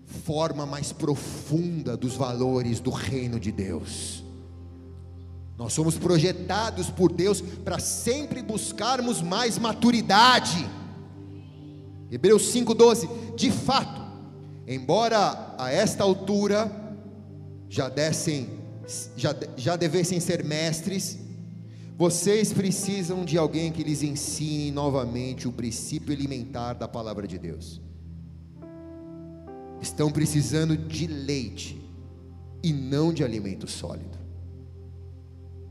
forma 0.06 0.68
mais 0.68 0.92
profunda 0.92 1.98
dos 1.98 2.16
valores 2.16 2.80
do 2.80 2.92
reino 2.92 3.40
de 3.40 3.52
Deus. 3.52 4.25
Nós 5.58 5.72
somos 5.72 5.98
projetados 5.98 6.90
por 6.90 7.12
Deus 7.12 7.40
para 7.40 7.80
sempre 7.80 8.42
buscarmos 8.42 9.22
mais 9.22 9.58
maturidade. 9.58 10.70
Hebreus 12.12 12.54
5,12: 12.54 13.36
De 13.36 13.50
fato, 13.52 14.02
embora 14.68 15.56
a 15.58 15.72
esta 15.72 16.04
altura 16.04 16.70
já 17.70 17.88
dessem, 17.88 18.50
já, 19.16 19.34
já 19.56 19.76
devessem 19.78 20.20
ser 20.20 20.44
mestres, 20.44 21.20
vocês 21.98 22.52
precisam 22.52 23.24
de 23.24 23.38
alguém 23.38 23.72
que 23.72 23.84
lhes 23.84 24.04
ensine 24.04 24.72
novamente 24.72 25.48
o 25.48 25.54
princípio 25.54 26.12
elementar 26.12 26.76
da 26.76 26.88
palavra 26.88 27.26
de 27.26 27.38
Deus. 27.38 27.82
Estão 29.82 30.12
precisando 30.12 30.76
de 30.76 31.08
leite 31.08 31.82
e 32.62 32.74
não 32.74 33.14
de 33.14 33.24
alimento 33.24 33.68
sólido. 33.68 34.25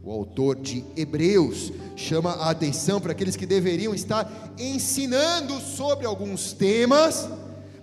O 0.04 0.12
autor 0.12 0.56
de 0.56 0.84
Hebreus 0.94 1.72
chama 1.96 2.32
a 2.32 2.50
atenção 2.50 3.00
para 3.00 3.12
aqueles 3.12 3.36
que 3.36 3.46
deveriam 3.46 3.94
estar 3.94 4.30
ensinando 4.58 5.58
sobre 5.60 6.06
alguns 6.06 6.52
temas, 6.52 7.26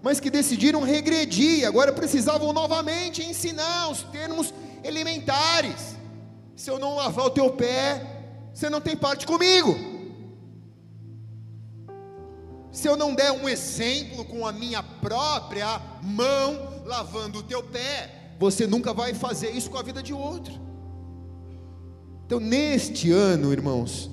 mas 0.04 0.20
que 0.20 0.30
decidiram 0.30 0.84
regredir, 0.84 1.68
agora 1.68 1.92
precisavam 1.92 2.54
novamente 2.54 3.24
ensinar 3.24 3.90
os 3.90 4.04
termos 4.04 4.54
elementares. 4.84 5.96
Se 6.56 6.70
eu 6.70 6.78
não 6.78 6.96
lavar 6.96 7.26
o 7.26 7.32
teu 7.32 7.50
pé, 7.54 8.06
você 8.54 8.70
não 8.70 8.80
tem 8.80 8.96
parte 8.96 9.26
comigo. 9.26 9.76
Se 12.72 12.88
eu 12.88 12.96
não 12.96 13.16
der 13.16 13.32
um 13.32 13.50
exemplo 13.50 14.24
com 14.26 14.46
a 14.46 14.52
minha 14.52 14.84
própria 14.84 15.82
mão 16.04 16.84
lavando 16.86 17.40
o 17.40 17.44
teu 17.44 17.64
pé, 17.64 18.36
você 18.40 18.68
nunca 18.68 18.94
vai 18.94 19.16
fazer 19.16 19.50
isso 19.50 19.72
com 19.72 19.80
a 19.80 19.84
vida 19.84 20.04
de 20.04 20.14
outro. 20.14 20.71
Então, 22.32 22.40
neste 22.40 23.12
ano, 23.12 23.52
irmãos, 23.52 24.10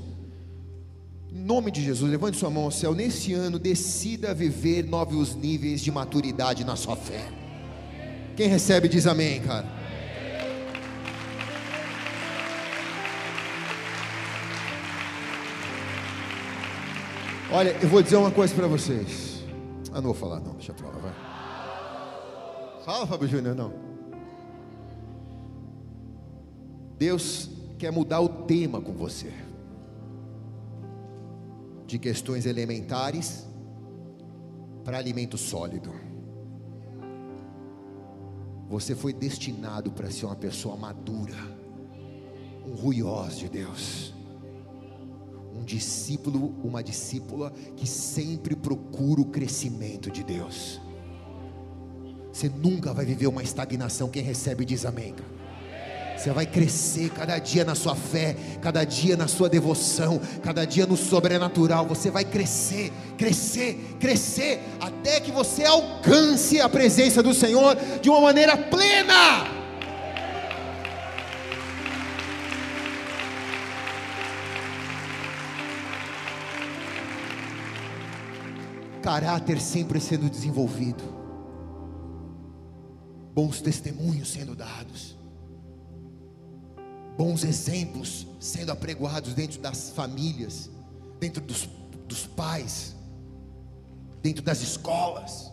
em 1.30 1.38
nome 1.38 1.70
de 1.70 1.80
Jesus, 1.80 2.10
levante 2.10 2.36
sua 2.36 2.50
mão 2.50 2.64
ao 2.64 2.70
céu. 2.72 2.92
Nesse 2.92 3.32
ano, 3.32 3.60
decida 3.60 4.34
viver 4.34 4.84
novos 4.84 5.36
níveis 5.36 5.80
de 5.80 5.92
maturidade 5.92 6.64
na 6.64 6.74
sua 6.74 6.96
fé. 6.96 7.30
Quem 8.36 8.48
recebe 8.48 8.88
diz 8.88 9.06
amém, 9.06 9.40
cara. 9.40 9.66
Olha, 17.52 17.70
eu 17.80 17.88
vou 17.88 18.02
dizer 18.02 18.16
uma 18.16 18.32
coisa 18.32 18.52
para 18.52 18.66
vocês. 18.66 19.44
Ah, 19.92 20.00
não 20.00 20.10
vou 20.10 20.14
falar, 20.14 20.40
não, 20.40 20.54
deixa 20.54 20.74
pra 20.74 20.88
lá, 20.88 20.98
vai. 20.98 21.14
Fala, 22.84 23.06
Fábio 23.06 23.28
Júnior, 23.28 23.54
não. 23.54 23.72
Deus 26.98 27.56
quer 27.78 27.90
mudar 27.90 28.20
o 28.20 28.28
tema 28.28 28.80
com 28.80 28.92
você, 28.92 29.32
de 31.86 31.98
questões 31.98 32.44
elementares 32.44 33.46
para 34.84 34.98
alimento 34.98 35.38
sólido. 35.38 35.92
Você 38.68 38.94
foi 38.94 39.12
destinado 39.12 39.90
para 39.90 40.10
ser 40.10 40.26
uma 40.26 40.36
pessoa 40.36 40.76
madura, 40.76 41.36
um 42.66 42.74
ruiós 42.74 43.38
de 43.38 43.48
Deus 43.48 44.12
um 45.58 45.64
discípulo, 45.64 46.54
uma 46.62 46.82
discípula 46.82 47.52
que 47.76 47.86
sempre 47.86 48.54
procura 48.54 49.20
o 49.20 49.26
crescimento 49.26 50.10
de 50.10 50.22
Deus. 50.22 50.80
Você 52.32 52.48
nunca 52.48 52.94
vai 52.94 53.04
viver 53.04 53.26
uma 53.26 53.42
estagnação. 53.42 54.08
Quem 54.08 54.22
recebe 54.22 54.64
diz 54.64 54.84
amém. 54.84 55.14
Você 56.18 56.32
vai 56.32 56.46
crescer 56.46 57.10
cada 57.10 57.38
dia 57.38 57.64
na 57.64 57.76
sua 57.76 57.94
fé, 57.94 58.34
cada 58.60 58.82
dia 58.82 59.16
na 59.16 59.28
sua 59.28 59.48
devoção, 59.48 60.20
cada 60.42 60.64
dia 60.64 60.84
no 60.84 60.96
sobrenatural. 60.96 61.86
Você 61.86 62.10
vai 62.10 62.24
crescer, 62.24 62.92
crescer, 63.16 63.96
crescer, 64.00 64.60
até 64.80 65.20
que 65.20 65.30
você 65.30 65.64
alcance 65.64 66.60
a 66.60 66.68
presença 66.68 67.22
do 67.22 67.32
Senhor 67.32 67.76
de 68.02 68.10
uma 68.10 68.20
maneira 68.20 68.56
plena. 68.56 69.58
caráter 79.00 79.58
sempre 79.58 79.98
sendo 80.00 80.28
desenvolvido, 80.28 81.02
bons 83.32 83.62
testemunhos 83.62 84.28
sendo 84.28 84.54
dados, 84.54 85.17
bons 87.18 87.42
exemplos 87.42 88.28
sendo 88.38 88.70
apregoados 88.70 89.34
dentro 89.34 89.60
das 89.60 89.90
famílias, 89.90 90.70
dentro 91.18 91.42
dos, 91.42 91.68
dos 92.06 92.28
pais, 92.28 92.94
dentro 94.22 94.40
das 94.40 94.62
escolas, 94.62 95.50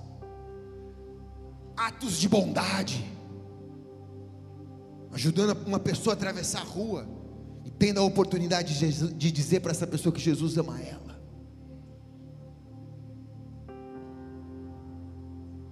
atos 1.76 2.20
de 2.20 2.30
bondade, 2.30 3.04
ajudando 5.12 5.58
uma 5.66 5.80
pessoa 5.80 6.14
a 6.14 6.16
atravessar 6.16 6.62
a 6.62 6.66
rua 6.66 7.08
e 7.66 7.72
tendo 7.72 8.00
a 8.00 8.04
oportunidade 8.04 8.78
de, 8.78 9.14
de 9.16 9.32
dizer 9.32 9.62
para 9.62 9.72
essa 9.72 9.88
pessoa 9.88 10.14
que 10.14 10.22
Jesus 10.22 10.56
ama 10.60 10.80
ela. 10.80 11.20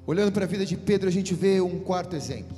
Olhando 0.08 0.32
para 0.32 0.45
a 0.45 0.47
vida 0.47 0.65
de 0.65 0.75
Pedro, 0.75 1.08
a 1.08 1.12
gente 1.12 1.36
vê 1.36 1.62
um 1.62 1.79
quarto 1.82 2.15
exemplo. 2.15 2.58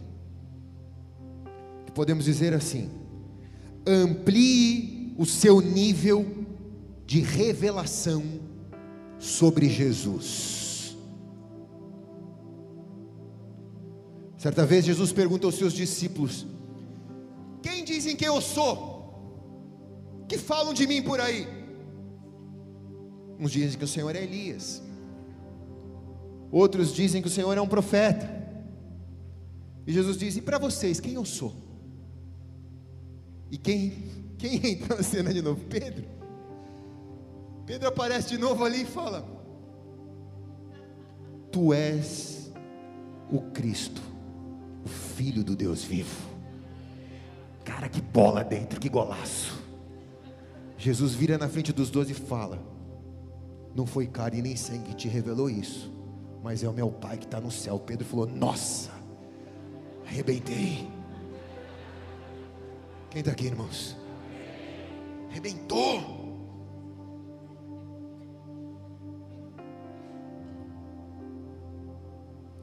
Que 1.85 1.91
podemos 1.91 2.23
dizer 2.23 2.53
assim: 2.53 3.04
amplie 3.85 5.13
o 5.17 5.25
seu 5.25 5.61
nível 5.61 6.25
de 7.05 7.19
revelação 7.19 8.23
sobre 9.19 9.69
Jesus. 9.69 10.95
Certa 14.37 14.65
vez 14.65 14.85
Jesus 14.85 15.11
pergunta 15.11 15.45
aos 15.45 15.55
seus 15.55 15.73
discípulos: 15.73 16.45
Quem 17.61 17.83
dizem 17.83 18.15
que 18.15 18.25
eu 18.25 18.41
sou? 18.41 18.95
Que 20.27 20.37
falam 20.37 20.73
de 20.73 20.87
mim 20.87 21.01
por 21.01 21.19
aí? 21.19 21.47
Uns 23.39 23.51
dizem 23.51 23.77
que 23.77 23.85
o 23.85 23.87
Senhor 23.87 24.15
é 24.15 24.23
Elias, 24.23 24.81
Outros 26.51 26.93
dizem 26.93 27.21
que 27.21 27.27
o 27.27 27.31
Senhor 27.31 27.57
é 27.57 27.59
um 27.59 27.67
profeta. 27.67 28.29
E 29.85 29.91
Jesus 29.91 30.17
diz: 30.17 30.37
E 30.37 30.41
para 30.41 30.57
vocês, 30.57 31.01
quem 31.01 31.15
eu 31.15 31.25
sou? 31.25 31.53
E 33.55 33.57
quem, 33.57 33.93
quem 34.37 34.55
entra 34.73 34.97
na 34.97 35.01
cena 35.01 35.33
de 35.33 35.41
novo? 35.41 35.63
Pedro. 35.69 36.03
Pedro 37.65 37.87
aparece 37.87 38.27
de 38.27 38.37
novo 38.37 38.65
ali 38.65 38.81
e 38.81 38.85
fala: 38.85 39.25
Tu 41.53 41.73
és 41.73 42.51
o 43.31 43.39
Cristo, 43.53 44.01
o 44.83 44.89
Filho 44.89 45.41
do 45.41 45.55
Deus 45.55 45.85
vivo. 45.85 46.29
Cara, 47.63 47.87
que 47.87 48.01
bola 48.01 48.43
dentro, 48.43 48.77
que 48.77 48.89
golaço. 48.89 49.57
Jesus 50.77 51.13
vira 51.13 51.37
na 51.37 51.47
frente 51.47 51.71
dos 51.71 51.89
doze 51.89 52.11
e 52.11 52.13
fala: 52.13 52.61
Não 53.73 53.85
foi 53.85 54.05
carne 54.05 54.41
nem 54.41 54.57
sangue 54.57 54.89
que 54.89 54.95
te 54.95 55.07
revelou 55.07 55.49
isso, 55.49 55.89
mas 56.43 56.61
é 56.61 56.67
o 56.67 56.73
meu 56.73 56.91
pai 56.91 57.17
que 57.17 57.23
está 57.23 57.39
no 57.39 57.49
céu. 57.49 57.79
Pedro 57.79 58.05
falou: 58.05 58.27
Nossa, 58.27 58.91
arrebentei. 60.05 60.94
Quem 63.15 63.21
está 63.21 63.31
aqui, 63.31 63.45
irmãos? 63.45 63.95
Arrebentou. 65.29 66.01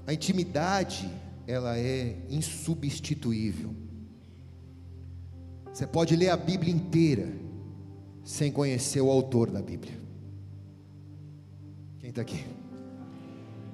A 0.06 0.12
intimidade 0.12 1.10
ela 1.46 1.78
é 1.78 2.18
insubstituível. 2.28 3.74
Você 5.72 5.86
pode 5.86 6.14
ler 6.14 6.28
a 6.28 6.36
Bíblia 6.36 6.70
inteira 6.70 7.32
sem 8.22 8.52
conhecer 8.52 9.00
o 9.00 9.10
autor 9.10 9.50
da 9.50 9.62
Bíblia. 9.62 9.98
Quem 11.98 12.10
está 12.10 12.20
aqui? 12.20 12.44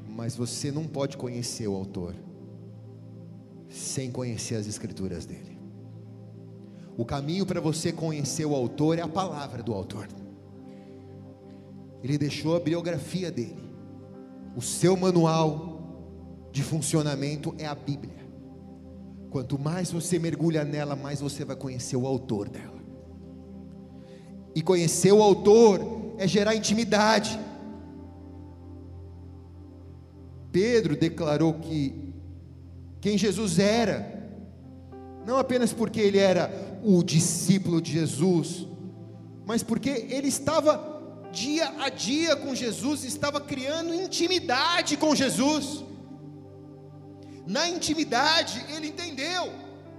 Mas 0.09 0.37
você 0.37 0.71
não 0.71 0.87
pode 0.87 1.17
conhecer 1.17 1.67
o 1.67 1.75
autor 1.75 2.15
sem 3.69 4.13
conhecer 4.13 4.55
as 4.55 4.69
escrituras 4.69 5.27
dele. 5.27 5.58
O 6.99 7.05
caminho 7.05 7.47
para 7.47 7.61
você 7.61 7.93
conhecer 7.93 8.45
o 8.45 8.57
autor 8.57 8.99
é 8.99 9.03
a 9.03 9.07
palavra 9.07 9.63
do 9.63 9.73
autor. 9.73 10.09
Ele 12.03 12.19
deixou 12.19 12.57
a 12.57 12.61
biografia 12.61 13.31
dele. 13.31 13.63
O 14.57 14.61
seu 14.61 14.97
manual 14.97 16.49
de 16.51 16.65
funcionamento 16.65 17.55
é 17.57 17.67
a 17.67 17.75
Bíblia. 17.77 18.27
Quanto 19.31 19.57
mais 19.57 19.93
você 19.93 20.19
mergulha 20.19 20.65
nela, 20.65 20.97
mais 20.97 21.21
você 21.21 21.45
vai 21.45 21.55
conhecer 21.55 21.95
o 21.95 22.05
autor 22.05 22.49
dela. 22.49 22.83
E 24.53 24.61
conhecer 24.61 25.13
o 25.13 25.23
autor 25.23 26.17
é 26.19 26.27
gerar 26.27 26.57
intimidade. 26.57 27.39
Pedro 30.51 30.97
declarou 30.97 31.55
que 31.55 32.13
quem 33.01 33.17
Jesus 33.17 33.61
era, 33.61 34.18
não 35.27 35.39
apenas 35.39 35.73
porque 35.73 36.01
ele 36.01 36.19
era 36.19 36.51
o 36.83 37.03
discípulo 37.03 37.81
de 37.81 37.93
Jesus, 37.93 38.67
mas 39.47 39.63
porque 39.63 40.07
ele 40.11 40.29
estava 40.29 40.99
dia 41.33 41.69
a 41.81 41.89
dia 41.89 42.37
com 42.37 42.55
Jesus, 42.55 43.05
estava 43.05 43.41
criando 43.41 43.95
intimidade 43.95 44.97
com 44.97 45.15
Jesus. 45.15 45.85
Na 47.47 47.69
intimidade, 47.69 48.65
ele 48.75 48.89
entendeu: 48.89 49.53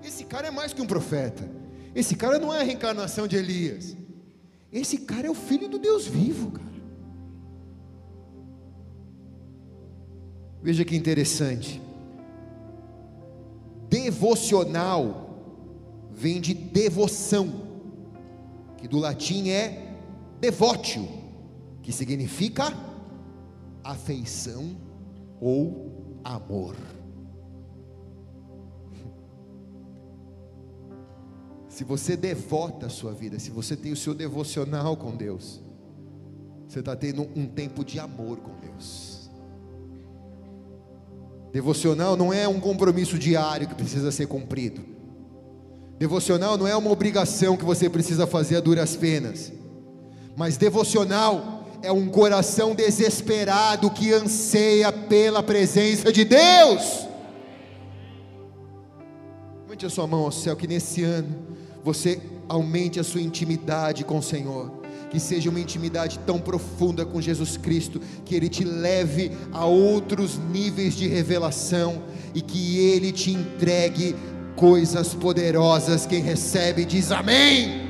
esse 0.04 0.24
cara 0.24 0.48
é 0.48 0.52
mais 0.52 0.74
que 0.74 0.82
um 0.82 0.88
profeta, 0.88 1.50
esse 1.96 2.16
cara 2.16 2.40
não 2.40 2.54
é 2.54 2.62
a 2.62 2.64
reencarnação 2.64 3.28
de 3.28 3.36
Elias, 3.36 3.96
esse 4.72 5.00
cara 5.00 5.28
é 5.28 5.30
o 5.30 5.36
filho 5.36 5.68
do 5.68 5.80
Deus 5.80 6.06
vivo, 6.06 6.52
cara. 6.52 6.70
Veja 10.62 10.84
que 10.84 10.96
interessante. 10.96 11.82
Devocional 13.90 15.30
vem 16.12 16.40
de 16.40 16.54
devoção, 16.54 17.50
que 18.78 18.88
do 18.88 19.00
latim 19.00 19.50
é 19.50 19.98
devotio, 20.40 21.08
que 21.82 21.92
significa 21.92 22.72
afeição 23.84 24.78
ou 25.42 26.20
amor. 26.24 26.76
Se 31.68 31.84
você 31.84 32.16
devota 32.16 32.88
a 32.88 32.90
sua 32.90 33.14
vida, 33.14 33.40
se 33.40 33.50
você 33.50 33.76
tem 33.76 33.92
o 33.92 33.96
seu 33.96 34.14
devocional 34.14 34.98
com 34.98 35.16
Deus, 35.16 35.62
você 36.68 36.80
está 36.80 36.96
tendo 36.96 37.24
um 37.36 37.48
tempo 37.48 37.84
de 37.84 38.00
amor 38.00 38.38
com 38.38 38.52
Deus. 38.60 39.19
Devocional 41.52 42.16
não 42.16 42.32
é 42.32 42.48
um 42.48 42.60
compromisso 42.60 43.18
diário 43.18 43.68
que 43.68 43.76
precisa 43.76 44.12
ser 44.12 44.28
cumprido. 44.28 44.82
Devocional 45.98 46.58
não 46.58 46.68
é 46.68 46.76
uma 46.76 46.92
obrigação 46.92 47.58
que 47.58 47.66
você 47.66 47.90
precisa 47.90 48.28
fazer 48.28 48.58
a 48.58 48.62
duras 48.62 48.96
penas. 48.96 49.52
Mas 50.38 50.56
devocional 50.58 51.66
é 51.82 51.92
um 51.92 52.08
coração 52.08 52.76
desesperado 52.76 53.90
que 53.90 54.14
anseia 54.14 54.92
pela 54.92 55.42
presença 55.44 56.12
de 56.12 56.24
Deus. 56.24 57.08
Levante 59.64 59.86
a 59.86 59.90
sua 59.90 60.08
mão 60.08 60.22
ao 60.22 60.32
céu, 60.32 60.56
que 60.56 60.68
nesse 60.68 61.04
ano 61.04 61.36
você 61.84 62.22
aumente 62.48 63.00
a 63.00 63.04
sua 63.04 63.22
intimidade 63.22 64.04
com 64.04 64.20
o 64.20 64.24
Senhor. 64.24 64.79
Que 65.10 65.20
seja 65.20 65.50
uma 65.50 65.60
intimidade 65.60 66.20
tão 66.20 66.40
profunda 66.40 67.06
com 67.06 67.20
Jesus 67.20 67.58
Cristo, 67.58 68.00
que 68.26 68.36
Ele 68.36 68.48
te 68.50 68.64
leve 68.64 69.32
a 69.52 69.66
outros 69.66 70.38
níveis 70.38 70.96
de 70.96 71.08
revelação 71.08 72.04
e 72.34 72.42
que 72.42 72.78
Ele 72.78 73.12
te 73.12 73.32
entregue 73.32 74.16
coisas 74.56 75.14
poderosas. 75.14 76.06
Quem 76.06 76.22
recebe 76.22 76.86
diz 76.86 77.12
amém. 77.12 77.90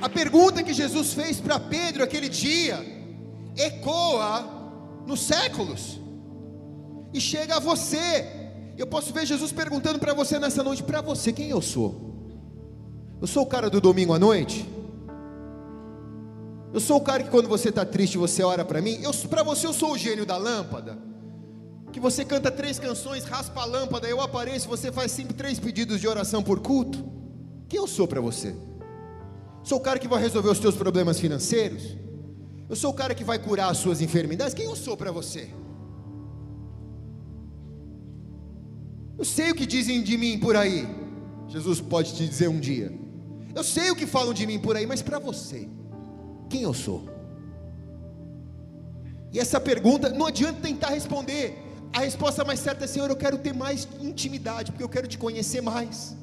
A 0.00 0.08
pergunta 0.08 0.62
que 0.62 0.72
Jesus 0.72 1.12
fez 1.12 1.38
para 1.38 1.60
Pedro 1.60 2.02
aquele 2.02 2.28
dia 2.28 2.84
ecoa 3.56 5.02
nos 5.06 5.20
séculos 5.20 6.00
e 7.12 7.20
chega 7.20 7.56
a 7.56 7.60
você. 7.60 8.39
Eu 8.80 8.86
posso 8.86 9.12
ver 9.12 9.26
Jesus 9.26 9.52
perguntando 9.52 9.98
para 9.98 10.14
você 10.14 10.38
nessa 10.38 10.62
noite: 10.62 10.82
para 10.82 11.02
você, 11.02 11.34
quem 11.34 11.50
eu 11.50 11.60
sou? 11.60 12.16
Eu 13.20 13.26
sou 13.26 13.42
o 13.42 13.46
cara 13.46 13.68
do 13.68 13.78
domingo 13.78 14.14
à 14.14 14.18
noite? 14.18 14.66
Eu 16.72 16.80
sou 16.80 16.96
o 16.96 17.00
cara 17.02 17.22
que 17.22 17.28
quando 17.28 17.46
você 17.46 17.68
está 17.68 17.84
triste 17.84 18.16
você 18.16 18.42
ora 18.42 18.64
para 18.64 18.80
mim? 18.80 19.02
Para 19.28 19.42
você 19.42 19.66
eu 19.66 19.74
sou 19.74 19.92
o 19.92 19.98
gênio 19.98 20.24
da 20.24 20.38
lâmpada? 20.38 20.96
Que 21.92 22.00
você 22.00 22.24
canta 22.24 22.50
três 22.50 22.78
canções, 22.78 23.24
raspa 23.24 23.60
a 23.60 23.64
lâmpada, 23.66 24.08
eu 24.08 24.18
apareço, 24.18 24.66
você 24.66 24.90
faz 24.90 25.12
cinco, 25.12 25.34
três 25.34 25.58
pedidos 25.58 26.00
de 26.00 26.08
oração 26.08 26.42
por 26.42 26.60
culto? 26.60 27.04
Quem 27.68 27.78
eu 27.78 27.86
sou 27.86 28.08
para 28.08 28.20
você? 28.22 28.54
Sou 29.62 29.76
o 29.76 29.80
cara 29.82 29.98
que 29.98 30.08
vai 30.08 30.22
resolver 30.22 30.48
os 30.48 30.58
teus 30.58 30.74
problemas 30.74 31.20
financeiros? 31.20 31.98
Eu 32.66 32.76
sou 32.76 32.92
o 32.92 32.94
cara 32.94 33.14
que 33.14 33.24
vai 33.24 33.38
curar 33.38 33.70
as 33.70 33.76
suas 33.76 34.00
enfermidades? 34.00 34.54
Quem 34.54 34.64
eu 34.64 34.76
sou 34.76 34.96
para 34.96 35.12
você? 35.12 35.50
Eu 39.20 39.24
sei 39.24 39.48
o 39.50 39.54
que 39.54 39.66
dizem 39.74 40.02
de 40.02 40.16
mim 40.22 40.34
por 40.44 40.56
aí. 40.56 40.78
Jesus 41.54 41.80
pode 41.92 42.14
te 42.16 42.26
dizer 42.26 42.48
um 42.48 42.58
dia. 42.58 42.88
Eu 43.54 43.62
sei 43.62 43.90
o 43.90 43.96
que 44.00 44.06
falam 44.16 44.34
de 44.34 44.46
mim 44.50 44.58
por 44.66 44.74
aí, 44.76 44.86
mas 44.92 45.02
para 45.02 45.18
você, 45.18 45.68
quem 46.48 46.62
eu 46.62 46.74
sou? 46.74 47.00
E 49.32 49.38
essa 49.38 49.60
pergunta, 49.60 50.08
não 50.08 50.26
adianta 50.26 50.60
tentar 50.60 50.90
responder. 50.98 51.46
A 51.92 52.00
resposta 52.00 52.44
mais 52.44 52.60
certa 52.60 52.84
é: 52.84 52.88
Senhor, 52.88 53.10
eu 53.10 53.16
quero 53.24 53.38
ter 53.38 53.54
mais 53.64 53.86
intimidade, 54.00 54.72
porque 54.72 54.84
eu 54.84 54.94
quero 54.96 55.06
te 55.06 55.18
conhecer 55.18 55.60
mais 55.60 56.16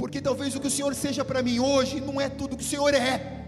porque 0.00 0.18
talvez 0.18 0.56
o 0.56 0.60
que 0.60 0.66
o 0.66 0.70
Senhor 0.70 0.94
seja 0.94 1.22
para 1.22 1.42
mim 1.42 1.58
hoje 1.60 2.00
não 2.00 2.18
é 2.18 2.26
tudo 2.26 2.56
que 2.56 2.64
o 2.64 2.66
Senhor 2.66 2.94
é, 2.94 3.40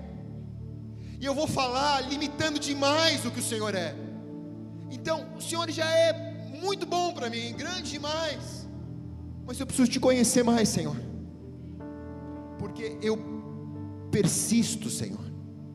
e 1.23 1.25
eu 1.25 1.35
vou 1.35 1.47
falar 1.47 2.01
limitando 2.03 2.59
demais 2.59 3.25
o 3.25 3.31
que 3.31 3.39
o 3.39 3.43
Senhor 3.43 3.75
é. 3.77 3.95
Então, 4.91 5.25
o 5.37 5.41
Senhor 5.41 5.71
já 5.71 5.89
é 5.89 6.32
muito 6.63 6.87
bom 6.87 7.13
para 7.13 7.29
mim, 7.29 7.53
grande 7.55 7.91
demais, 7.91 8.69
mas 9.45 9.59
eu 9.59 9.67
preciso 9.67 9.91
te 9.91 9.99
conhecer 9.99 10.43
mais, 10.43 10.69
Senhor, 10.69 10.97
porque 12.59 12.97
eu 13.03 13.19
persisto, 14.11 14.89
Senhor, 14.89 15.25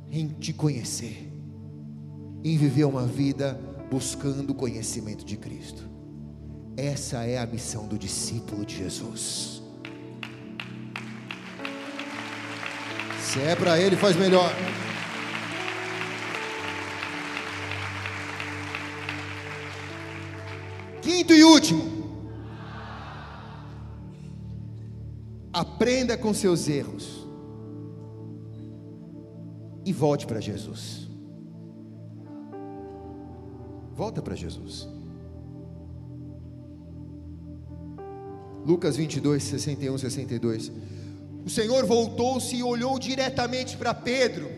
em 0.10 0.30
te 0.30 0.54
conhecer, 0.54 1.30
em 2.43 2.58
viver 2.58 2.86
uma 2.86 3.06
vida 3.06 3.60
buscando 3.91 4.52
o 4.52 4.56
conhecimento 4.56 5.26
de 5.26 5.36
Cristo. 5.38 5.84
Essa 6.78 7.23
é 7.23 7.38
a 7.38 7.45
missão 7.45 7.88
do 7.88 7.97
discípulo 7.97 8.65
de 8.65 8.78
Jesus. 8.78 9.62
Se 13.19 13.41
é 13.41 13.56
para 13.56 13.80
ele, 13.80 13.95
faz 13.95 14.15
melhor. 14.15 14.52
Quinto 21.08 21.33
e 21.33 21.41
último. 21.41 21.83
Aprenda 25.53 26.17
com 26.17 26.33
seus 26.33 26.67
erros. 26.67 27.25
E 29.85 29.93
volte 29.93 30.27
para 30.27 30.41
Jesus. 30.41 31.08
Volta 33.95 34.21
para 34.21 34.35
Jesus. 34.35 34.85
Lucas 38.65 38.97
22, 38.97 39.41
61, 39.41 39.97
62. 39.97 40.71
O 41.45 41.49
Senhor 41.49 41.85
voltou-se 41.85 42.53
e 42.53 42.62
olhou 42.62 42.99
diretamente 42.99 43.77
para 43.77 43.93
Pedro. 43.93 44.51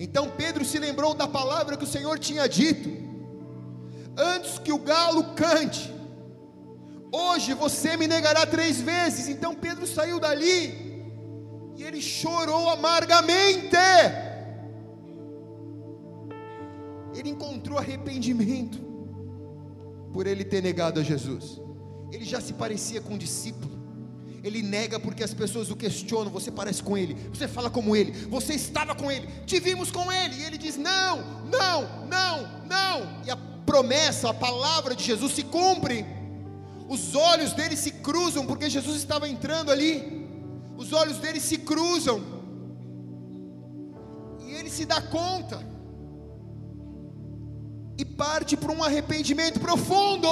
Então 0.00 0.28
Pedro 0.36 0.64
se 0.64 0.80
lembrou 0.80 1.14
da 1.14 1.28
palavra 1.28 1.76
que 1.76 1.84
o 1.84 1.86
Senhor 1.86 2.18
tinha 2.18 2.48
dito: 2.48 3.03
Antes 4.16 4.58
que 4.58 4.72
o 4.72 4.78
galo 4.78 5.34
cante, 5.34 5.92
hoje 7.12 7.52
você 7.54 7.96
me 7.96 8.06
negará 8.06 8.46
três 8.46 8.80
vezes. 8.80 9.28
Então 9.28 9.54
Pedro 9.54 9.86
saiu 9.86 10.20
dali 10.20 11.02
e 11.76 11.82
ele 11.82 12.00
chorou 12.00 12.70
amargamente. 12.70 13.76
Ele 17.14 17.30
encontrou 17.30 17.78
arrependimento 17.78 18.78
por 20.12 20.26
ele 20.26 20.44
ter 20.44 20.62
negado 20.62 21.00
a 21.00 21.02
Jesus. 21.02 21.60
Ele 22.12 22.24
já 22.24 22.40
se 22.40 22.52
parecia 22.52 23.00
com 23.00 23.14
um 23.14 23.18
discípulo 23.18 23.74
Ele 24.44 24.62
nega 24.62 25.00
porque 25.00 25.24
as 25.24 25.34
pessoas 25.34 25.70
o 25.70 25.76
questionam. 25.76 26.30
Você 26.30 26.50
parece 26.50 26.82
com 26.82 26.96
ele, 26.96 27.14
você 27.32 27.48
fala 27.48 27.68
como 27.68 27.96
ele, 27.96 28.12
você 28.28 28.54
estava 28.54 28.94
com 28.94 29.10
ele, 29.10 29.26
te 29.46 29.58
vimos 29.58 29.90
com 29.90 30.12
ele. 30.12 30.36
E 30.36 30.44
ele 30.44 30.58
diz: 30.58 30.76
Não, 30.76 31.16
não, 31.46 32.06
não, 32.06 32.66
não. 32.66 33.24
E 33.24 33.30
a 33.30 33.53
promessa, 33.66 34.30
a 34.30 34.34
palavra 34.34 34.94
de 34.94 35.04
Jesus 35.04 35.32
se 35.32 35.42
cumpre. 35.42 36.04
Os 36.88 37.14
olhos 37.14 37.52
dele 37.52 37.76
se 37.76 37.90
cruzam 37.90 38.46
porque 38.46 38.68
Jesus 38.68 38.96
estava 38.96 39.28
entrando 39.28 39.70
ali. 39.70 40.28
Os 40.76 40.92
olhos 40.92 41.18
dele 41.18 41.40
se 41.40 41.58
cruzam. 41.58 42.22
E 44.46 44.52
ele 44.52 44.70
se 44.70 44.84
dá 44.84 45.00
conta. 45.00 45.64
E 47.96 48.04
parte 48.04 48.56
para 48.56 48.72
um 48.72 48.82
arrependimento 48.82 49.60
profundo. 49.60 50.28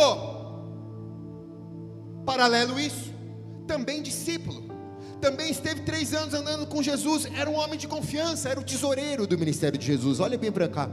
Paralelo 2.24 2.78
isso 2.78 3.12
também 3.66 4.02
discípulo, 4.02 4.70
também 5.20 5.50
esteve 5.50 5.80
três 5.80 6.12
anos 6.12 6.34
andando 6.34 6.66
com 6.66 6.82
Jesus, 6.82 7.26
era 7.36 7.48
um 7.48 7.54
homem 7.54 7.78
de 7.78 7.88
confiança, 7.88 8.48
era 8.48 8.60
o 8.60 8.64
tesoureiro 8.64 9.26
do 9.26 9.38
ministério 9.38 9.78
de 9.78 9.86
Jesus. 9.86 10.20
Olha 10.20 10.36
bem 10.36 10.52
para 10.52 10.68
cá, 10.68 10.90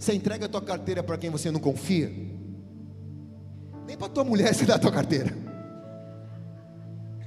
você 0.00 0.14
entrega 0.14 0.46
a 0.46 0.48
tua 0.48 0.62
carteira 0.62 1.02
para 1.02 1.18
quem 1.18 1.28
você 1.28 1.50
não 1.50 1.60
confia? 1.60 2.10
Nem 3.86 3.98
para 3.98 4.08
tua 4.08 4.24
mulher 4.24 4.54
você 4.54 4.64
dá 4.64 4.76
a 4.76 4.78
tua 4.78 4.90
carteira. 4.90 5.30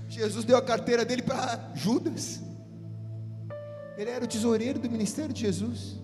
Jesus 0.09 0.43
deu 0.43 0.57
a 0.57 0.61
carteira 0.61 1.05
dele 1.05 1.21
para 1.21 1.71
Judas. 1.75 2.41
Ele 3.95 4.09
era 4.09 4.25
o 4.25 4.27
tesoureiro 4.27 4.79
do 4.79 4.89
ministério 4.89 5.31
de 5.31 5.41
Jesus. 5.41 5.99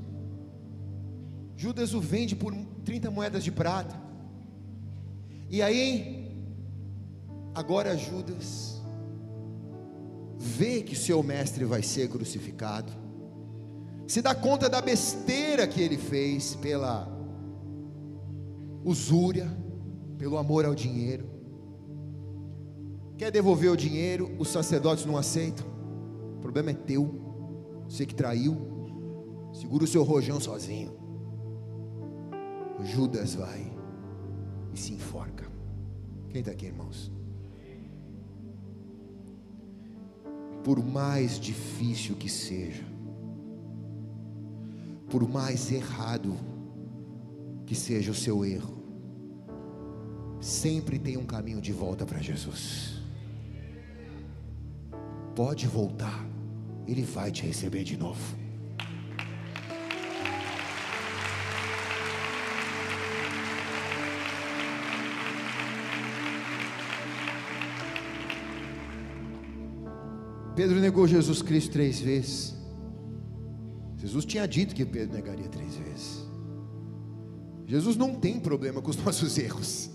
Judas 1.57 1.95
o 1.95 1.99
vende 1.99 2.35
por 2.35 2.53
30 2.85 3.09
moedas 3.09 3.43
de 3.43 3.51
prata. 3.51 3.99
E 5.49 5.63
aí, 5.63 6.39
agora 7.55 7.97
Judas 7.97 8.79
vê 10.37 10.83
que 10.83 10.95
seu 10.95 11.23
mestre 11.23 11.65
vai 11.65 11.81
ser 11.81 12.07
crucificado, 12.09 12.93
se 14.09 14.21
dá 14.23 14.33
conta 14.33 14.67
da 14.67 14.81
besteira 14.81 15.67
que 15.67 15.79
ele 15.79 15.95
fez 15.95 16.55
pela 16.55 17.07
usúria, 18.83 19.47
pelo 20.17 20.37
amor 20.37 20.65
ao 20.65 20.73
dinheiro. 20.73 21.29
Quer 23.15 23.31
devolver 23.31 23.71
o 23.71 23.77
dinheiro, 23.77 24.35
os 24.39 24.49
sacerdotes 24.49 25.05
não 25.05 25.15
aceitam. 25.15 25.65
O 26.37 26.41
problema 26.41 26.71
é 26.71 26.73
teu. 26.73 27.83
Você 27.87 28.03
que 28.03 28.15
traiu, 28.15 28.57
segura 29.53 29.83
o 29.83 29.87
seu 29.87 30.03
rojão 30.03 30.39
sozinho. 30.39 30.91
Judas 32.83 33.35
vai 33.35 33.71
e 34.73 34.79
se 34.79 34.93
enforca. 34.93 35.45
Quem 36.29 36.39
está 36.39 36.51
aqui, 36.51 36.65
irmãos? 36.65 37.11
por 40.63 40.83
mais 40.83 41.39
difícil 41.39 42.15
que 42.15 42.29
seja, 42.29 42.83
por 45.09 45.27
mais 45.27 45.71
errado 45.71 46.37
que 47.65 47.73
seja 47.75 48.11
o 48.11 48.15
seu 48.15 48.45
erro, 48.45 48.77
sempre 50.39 50.99
tem 50.99 51.17
um 51.17 51.25
caminho 51.25 51.59
de 51.59 51.71
volta 51.71 52.05
para 52.05 52.19
Jesus. 52.19 53.01
Pode 55.35 55.67
voltar, 55.67 56.25
Ele 56.87 57.01
vai 57.01 57.31
te 57.31 57.45
receber 57.45 57.83
de 57.83 57.97
novo. 57.97 58.37
Pedro 70.55 70.79
negou 70.79 71.07
Jesus 71.07 71.41
Cristo 71.41 71.71
três 71.71 72.01
vezes. 72.01 72.58
Jesus 73.99 74.23
tinha 74.25 74.47
dito 74.47 74.73
que 74.73 74.85
Pedro 74.85 75.13
negaria 75.13 75.47
três 75.49 75.75
vezes. 75.75 76.25
Jesus 77.67 77.97
não 77.97 78.15
tem 78.15 78.39
problema 78.39 78.81
com 78.81 78.89
os 78.89 78.97
nossos 79.03 79.37
erros. 79.37 79.89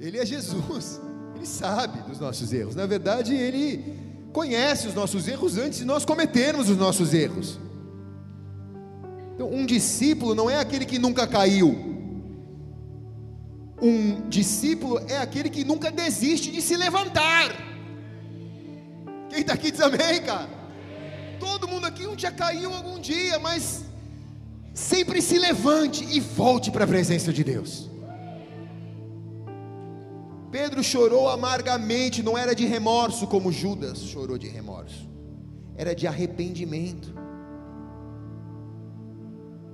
Ele 0.00 0.18
é 0.18 0.24
Jesus. 0.24 1.00
Ele 1.36 1.46
sabe 1.46 2.02
dos 2.02 2.18
nossos 2.18 2.52
erros. 2.52 2.74
Na 2.74 2.86
verdade, 2.86 3.34
ele 3.34 3.94
conhece 4.32 4.88
os 4.88 4.94
nossos 4.94 5.28
erros 5.28 5.58
antes 5.58 5.80
de 5.80 5.84
nós 5.84 6.04
cometermos 6.04 6.70
os 6.70 6.76
nossos 6.76 7.12
erros. 7.12 7.60
Então, 9.34 9.50
um 9.50 9.66
discípulo 9.66 10.34
não 10.34 10.48
é 10.48 10.58
aquele 10.58 10.86
que 10.86 10.98
nunca 10.98 11.26
caiu. 11.26 11.90
Um 13.80 14.28
discípulo 14.28 14.98
é 15.08 15.18
aquele 15.18 15.48
que 15.48 15.64
nunca 15.64 15.90
desiste 15.90 16.50
de 16.50 16.60
se 16.60 16.76
levantar. 16.76 17.50
Quem 19.28 19.40
está 19.40 19.54
aqui 19.54 19.70
diz 19.70 19.80
amém, 19.80 20.22
cara. 20.22 20.59
Todo 21.40 21.66
mundo 21.66 21.86
aqui 21.86 22.06
um 22.06 22.14
dia 22.14 22.30
caiu 22.30 22.72
algum 22.72 23.00
dia, 23.00 23.38
mas 23.38 23.84
sempre 24.74 25.20
se 25.22 25.38
levante 25.38 26.04
e 26.04 26.20
volte 26.20 26.70
para 26.70 26.84
a 26.84 26.86
presença 26.86 27.32
de 27.32 27.42
Deus. 27.42 27.90
Pedro 30.50 30.82
chorou 30.82 31.28
amargamente, 31.28 32.22
não 32.22 32.36
era 32.36 32.54
de 32.54 32.66
remorso 32.66 33.26
como 33.26 33.50
Judas 33.50 34.00
chorou 34.00 34.36
de 34.36 34.48
remorso, 34.48 35.08
era 35.76 35.94
de 35.94 36.06
arrependimento. 36.06 37.14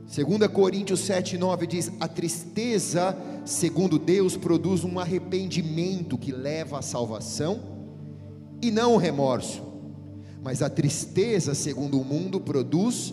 2 0.07 0.47
Coríntios 0.53 1.01
7,9 1.01 1.67
diz: 1.67 1.91
A 1.99 2.07
tristeza, 2.07 3.17
segundo 3.45 3.99
Deus, 3.99 4.37
produz 4.37 4.85
um 4.85 5.01
arrependimento 5.01 6.17
que 6.17 6.31
leva 6.31 6.79
à 6.79 6.83
salvação 6.83 7.61
e 8.63 8.71
não 8.71 8.95
o 8.95 8.99
remorso. 8.99 9.76
Mas 10.47 10.63
a 10.63 10.71
tristeza, 10.71 11.57
segundo 11.57 12.01
o 12.01 12.05
mundo, 12.05 12.41
produz 12.41 13.13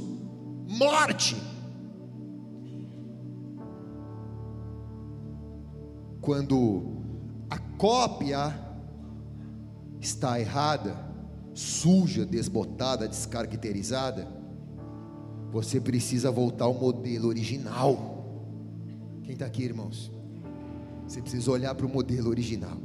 morte. 0.69 1.35
Quando 6.21 7.01
a 7.49 7.57
cópia 7.57 8.55
está 9.99 10.39
errada, 10.39 10.95
suja, 11.55 12.23
desbotada, 12.23 13.07
descaracterizada, 13.07 14.27
você 15.51 15.81
precisa 15.81 16.29
voltar 16.29 16.65
ao 16.65 16.75
modelo 16.75 17.29
original. 17.29 18.27
Quem 19.23 19.33
está 19.33 19.47
aqui, 19.47 19.63
irmãos? 19.63 20.11
Você 21.07 21.19
precisa 21.19 21.49
olhar 21.49 21.73
para 21.73 21.87
o 21.87 21.89
modelo 21.89 22.29
original. 22.29 22.77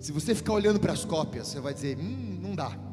Se 0.00 0.12
você 0.12 0.34
ficar 0.34 0.54
olhando 0.54 0.80
para 0.80 0.94
as 0.94 1.04
cópias, 1.04 1.48
você 1.48 1.60
vai 1.60 1.74
dizer: 1.74 1.98
hum, 1.98 2.38
não 2.40 2.54
dá. 2.54 2.85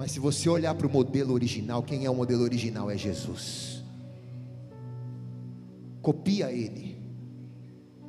Mas 0.00 0.12
se 0.12 0.18
você 0.18 0.48
olhar 0.48 0.74
para 0.74 0.86
o 0.86 0.90
modelo 0.90 1.34
original, 1.34 1.82
quem 1.82 2.06
é 2.06 2.10
o 2.10 2.14
modelo 2.14 2.42
original? 2.42 2.90
É 2.90 2.96
Jesus. 2.96 3.84
Copia 6.00 6.50
ele, 6.50 6.96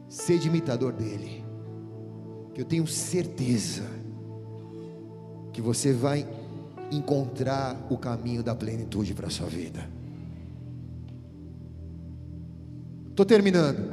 seja 0.07 0.47
imitador 0.47 0.93
dele, 0.93 1.43
que 2.53 2.61
eu 2.61 2.65
tenho 2.65 2.87
certeza 2.87 3.83
que 5.51 5.61
você 5.61 5.91
vai 5.91 6.25
encontrar 6.89 7.85
o 7.89 7.97
caminho 7.97 8.41
da 8.41 8.55
plenitude 8.55 9.13
para 9.13 9.27
a 9.27 9.29
sua 9.29 9.47
vida. 9.47 9.85
Estou 13.09 13.25
terminando. 13.25 13.91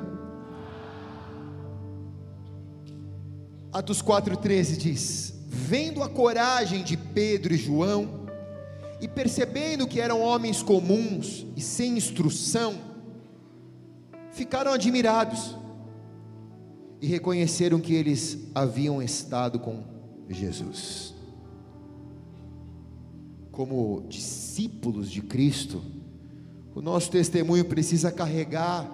Atos 3.73 4.01
4,13 4.01 4.77
diz: 4.77 5.38
Vendo 5.51 6.03
a 6.03 6.09
coragem 6.09 6.85
de 6.85 6.95
Pedro 6.95 7.55
e 7.55 7.57
João, 7.57 8.27
e 9.01 9.09
percebendo 9.09 9.87
que 9.87 10.01
eram 10.01 10.21
homens 10.21 10.63
comuns 10.63 11.47
e 11.57 11.61
sem 11.63 11.97
instrução, 11.97 12.79
ficaram 14.33 14.73
admirados 14.73 15.57
e 17.01 17.07
reconheceram 17.07 17.81
que 17.81 17.95
eles 17.95 18.39
haviam 18.55 19.01
estado 19.01 19.59
com 19.59 19.85
Jesus. 20.29 21.15
Como 23.51 24.05
discípulos 24.09 25.11
de 25.11 25.23
Cristo, 25.23 25.83
o 26.75 26.83
nosso 26.83 27.11
testemunho 27.11 27.65
precisa 27.65 28.13
carregar 28.13 28.89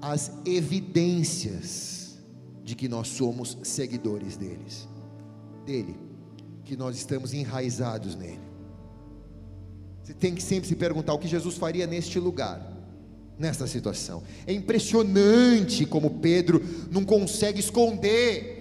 as 0.00 0.32
evidências 0.46 2.18
de 2.64 2.74
que 2.74 2.88
nós 2.88 3.08
somos 3.08 3.58
seguidores 3.62 4.36
deles, 4.36 4.88
dele, 5.70 5.96
que 6.64 6.76
nós 6.76 6.96
estamos 6.96 7.32
enraizados 7.32 8.16
nele. 8.16 8.40
Você 10.02 10.12
tem 10.12 10.34
que 10.34 10.42
sempre 10.42 10.68
se 10.68 10.74
perguntar 10.74 11.14
o 11.14 11.18
que 11.18 11.28
Jesus 11.28 11.56
faria 11.56 11.86
neste 11.86 12.18
lugar, 12.18 12.60
nesta 13.38 13.66
situação. 13.66 14.22
É 14.46 14.52
impressionante 14.52 15.86
como 15.86 16.18
Pedro 16.18 16.60
não 16.90 17.04
consegue 17.04 17.60
esconder 17.60 18.58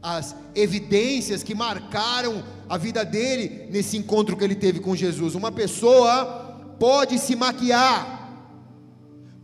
as 0.00 0.36
evidências 0.54 1.42
que 1.42 1.54
marcaram 1.54 2.44
a 2.68 2.78
vida 2.78 3.04
dele 3.04 3.66
nesse 3.70 3.96
encontro 3.96 4.36
que 4.36 4.44
ele 4.44 4.54
teve 4.54 4.78
com 4.78 4.94
Jesus. 4.94 5.34
Uma 5.34 5.50
pessoa 5.50 6.76
pode 6.78 7.18
se 7.18 7.34
maquiar, 7.34 8.30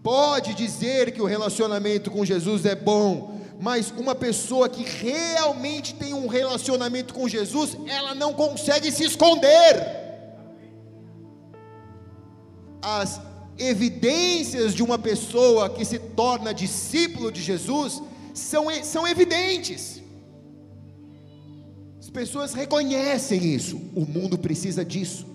pode 0.03 0.55
dizer 0.55 1.13
que 1.13 1.23
o 1.23 1.27
relacionamento 1.27 2.11
com 2.11 2.25
Jesus 2.25 2.65
é 2.65 2.77
bom, 2.77 3.30
mas 3.61 3.93
uma 3.95 4.15
pessoa 4.15 4.71
que 4.71 4.83
realmente 4.83 5.95
tem 5.95 6.15
um 6.15 6.27
relacionamento 6.27 7.13
com 7.13 7.29
Jesus, 7.29 7.77
ela 7.87 8.15
não 8.15 8.33
consegue 8.33 8.91
se 8.91 9.05
esconder. 9.05 9.87
As 12.81 13.21
evidências 13.59 14.75
de 14.75 14.83
uma 14.83 14.99
pessoa 14.99 15.69
que 15.69 15.85
se 15.85 15.99
torna 15.99 16.55
discípulo 16.55 17.31
de 17.31 17.43
Jesus 17.43 18.03
são, 18.33 18.65
são 18.83 19.07
evidentes. 19.07 20.01
As 21.99 22.09
pessoas 22.09 22.55
reconhecem 22.55 23.45
isso. 23.45 23.77
O 23.95 24.07
mundo 24.07 24.39
precisa 24.39 24.83
disso. 24.83 25.27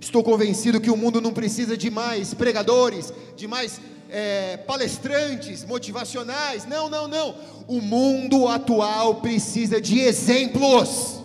Estou 0.00 0.24
convencido 0.24 0.80
que 0.80 0.90
o 0.90 0.96
mundo 0.96 1.20
não 1.20 1.34
precisa 1.34 1.76
de 1.76 1.90
mais 1.90 2.32
pregadores, 2.32 3.12
de 3.36 3.46
mais 3.46 3.78
é, 4.10 4.56
palestrantes 4.58 5.64
motivacionais. 5.64 6.66
Não, 6.66 6.88
não, 6.88 7.08
não. 7.08 7.34
O 7.66 7.80
mundo 7.80 8.48
atual 8.48 9.16
precisa 9.16 9.80
de 9.80 10.00
exemplos. 10.00 11.22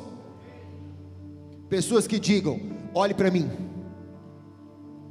Pessoas 1.69 2.07
que 2.07 2.19
digam: 2.19 2.59
olhe 2.93 3.13
para 3.13 3.31
mim, 3.31 3.49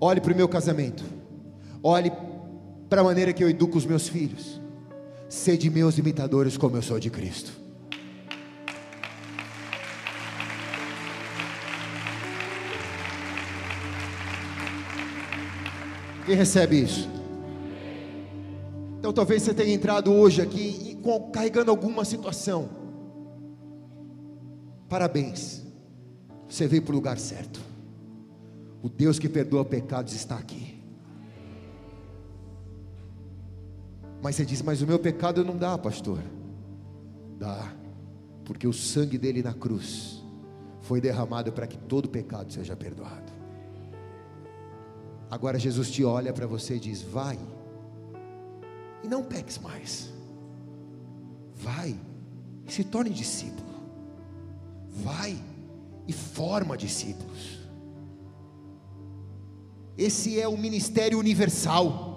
olhe 0.01 0.21
para 0.21 0.33
o 0.33 0.37
meu 0.37 0.49
casamento, 0.49 1.05
olhe 1.83 2.13
para 2.89 3.01
a 3.01 3.05
maneira 3.05 3.33
que 3.33 3.43
eu 3.43 3.49
educo 3.49 3.79
os 3.79 3.87
meus 3.87 4.09
filhos. 4.09 4.61
Sede 5.29 5.71
meus 5.71 5.97
imitadores, 5.97 6.57
como 6.57 6.77
eu 6.77 6.83
sou 6.83 6.99
de 6.99 7.09
Cristo. 7.09 7.53
Quem 16.27 16.35
recebe 16.35 16.81
isso? 16.81 17.20
Então 19.01 19.15
talvez 19.15 19.43
você 19.43 19.55
tenha 19.55 19.73
entrado 19.73 20.13
hoje 20.13 20.43
aqui 20.43 20.99
carregando 21.33 21.71
alguma 21.71 22.05
situação. 22.05 22.69
Parabéns. 24.91 25.65
Você 26.47 26.67
veio 26.67 26.83
para 26.83 26.93
o 26.93 26.97
lugar 26.97 27.19
certo. 27.19 27.63
O 28.83 28.91
Deus 28.91 29.19
que 29.19 29.27
perdoa 29.27 29.65
pecados 29.65 30.13
está 30.13 30.37
aqui. 30.37 30.79
Mas 34.23 34.37
você 34.37 34.45
diz, 34.45 34.61
mas 34.61 34.83
o 34.83 34.87
meu 34.87 34.99
pecado 34.99 35.43
não 35.43 35.57
dá, 35.57 35.79
pastor. 35.79 36.19
Dá, 37.39 37.73
porque 38.45 38.69
o 38.69 38.73
sangue 38.75 39.17
dele 39.17 39.43
na 39.43 39.55
cruz 39.55 40.23
foi 40.83 41.01
derramado 41.01 41.53
para 41.53 41.67
que 41.67 41.79
todo 41.79 42.07
pecado 42.07 42.53
seja 42.53 42.77
perdoado. 42.77 43.33
Agora 45.31 45.59
Jesus 45.59 45.91
te 45.91 46.05
olha 46.05 46.35
para 46.35 46.47
você 46.47 46.77
e 46.77 46.81
diz: 46.81 47.01
vai, 47.01 47.39
e 49.03 49.09
não 49.09 49.23
peques 49.23 49.59
mais. 49.59 50.11
Vai 51.55 51.99
e 52.67 52.73
se 52.73 52.85
torne 52.85 53.11
discípulo. 53.11 53.69
Vai 54.89 55.37
e 56.07 56.13
forma 56.13 56.77
discípulos. 56.77 57.61
Esse 59.97 60.41
é 60.41 60.49
o 60.49 60.57
ministério 60.57 61.19
universal 61.19 62.11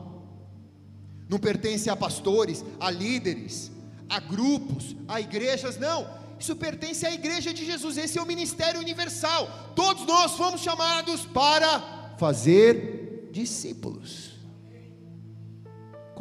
não 1.33 1.39
pertence 1.39 1.89
a 1.89 1.95
pastores, 1.95 2.63
a 2.79 2.91
líderes, 2.91 3.71
a 4.07 4.19
grupos, 4.19 4.95
a 5.07 5.19
igrejas, 5.19 5.77
não. 5.77 6.07
Isso 6.39 6.55
pertence 6.55 7.07
à 7.07 7.11
igreja 7.11 7.51
de 7.51 7.65
Jesus, 7.65 7.97
esse 7.97 8.19
é 8.19 8.21
o 8.21 8.25
ministério 8.25 8.79
universal. 8.79 9.71
Todos 9.75 10.05
nós 10.05 10.33
fomos 10.33 10.61
chamados 10.61 11.25
para 11.25 12.15
fazer 12.19 13.29
discípulos, 13.31 14.33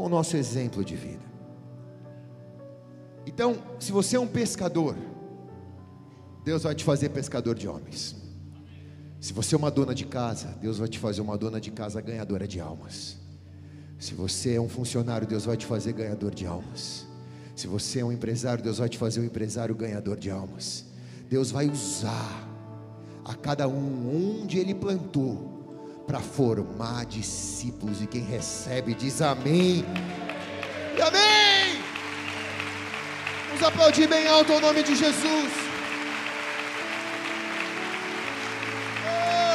com 0.02 0.06
o 0.06 0.08
nosso 0.08 0.36
exemplo 0.36 0.84
de 0.84 0.96
vida. 0.96 1.22
Então, 3.24 3.62
se 3.78 3.92
você 3.92 4.16
é 4.16 4.20
um 4.20 4.26
pescador, 4.26 4.96
Deus 6.44 6.64
vai 6.64 6.74
te 6.74 6.82
fazer 6.82 7.10
pescador 7.10 7.54
de 7.54 7.68
homens. 7.68 8.16
Se 9.20 9.32
você 9.32 9.54
é 9.54 9.58
uma 9.58 9.70
dona 9.70 9.94
de 9.94 10.04
casa, 10.04 10.58
Deus 10.60 10.78
vai 10.78 10.88
te 10.88 10.98
fazer 10.98 11.20
uma 11.20 11.38
dona 11.38 11.60
de 11.60 11.70
casa 11.70 12.00
ganhadora 12.00 12.48
de 12.48 12.58
almas. 12.58 13.16
Se 13.96 14.12
você 14.12 14.54
é 14.56 14.60
um 14.60 14.68
funcionário, 14.68 15.24
Deus 15.24 15.44
vai 15.44 15.56
te 15.56 15.66
fazer 15.66 15.92
ganhador 15.92 16.34
de 16.34 16.46
almas. 16.46 17.06
Se 17.54 17.68
você 17.68 18.00
é 18.00 18.04
um 18.04 18.10
empresário, 18.10 18.64
Deus 18.64 18.78
vai 18.78 18.88
te 18.88 18.98
fazer 18.98 19.20
um 19.20 19.24
empresário 19.24 19.72
ganhador 19.72 20.16
de 20.16 20.32
almas. 20.32 20.84
Deus 21.30 21.52
vai 21.52 21.70
usar 21.70 22.48
a 23.24 23.36
cada 23.36 23.68
um 23.68 24.40
onde 24.42 24.58
Ele 24.58 24.74
plantou 24.74 25.61
para 26.06 26.20
formar 26.20 27.06
discípulos. 27.06 28.02
E 28.02 28.06
quem 28.06 28.22
recebe 28.22 28.94
diz 28.94 29.22
amém. 29.22 29.84
E 30.96 31.02
amém. 31.02 31.82
Vamos 33.48 33.62
aplaudir 33.62 34.08
bem 34.08 34.26
alto 34.26 34.52
o 34.52 34.60
nome 34.60 34.82
de 34.82 34.94
Jesus. 34.94 35.52
Oh! 39.06 39.52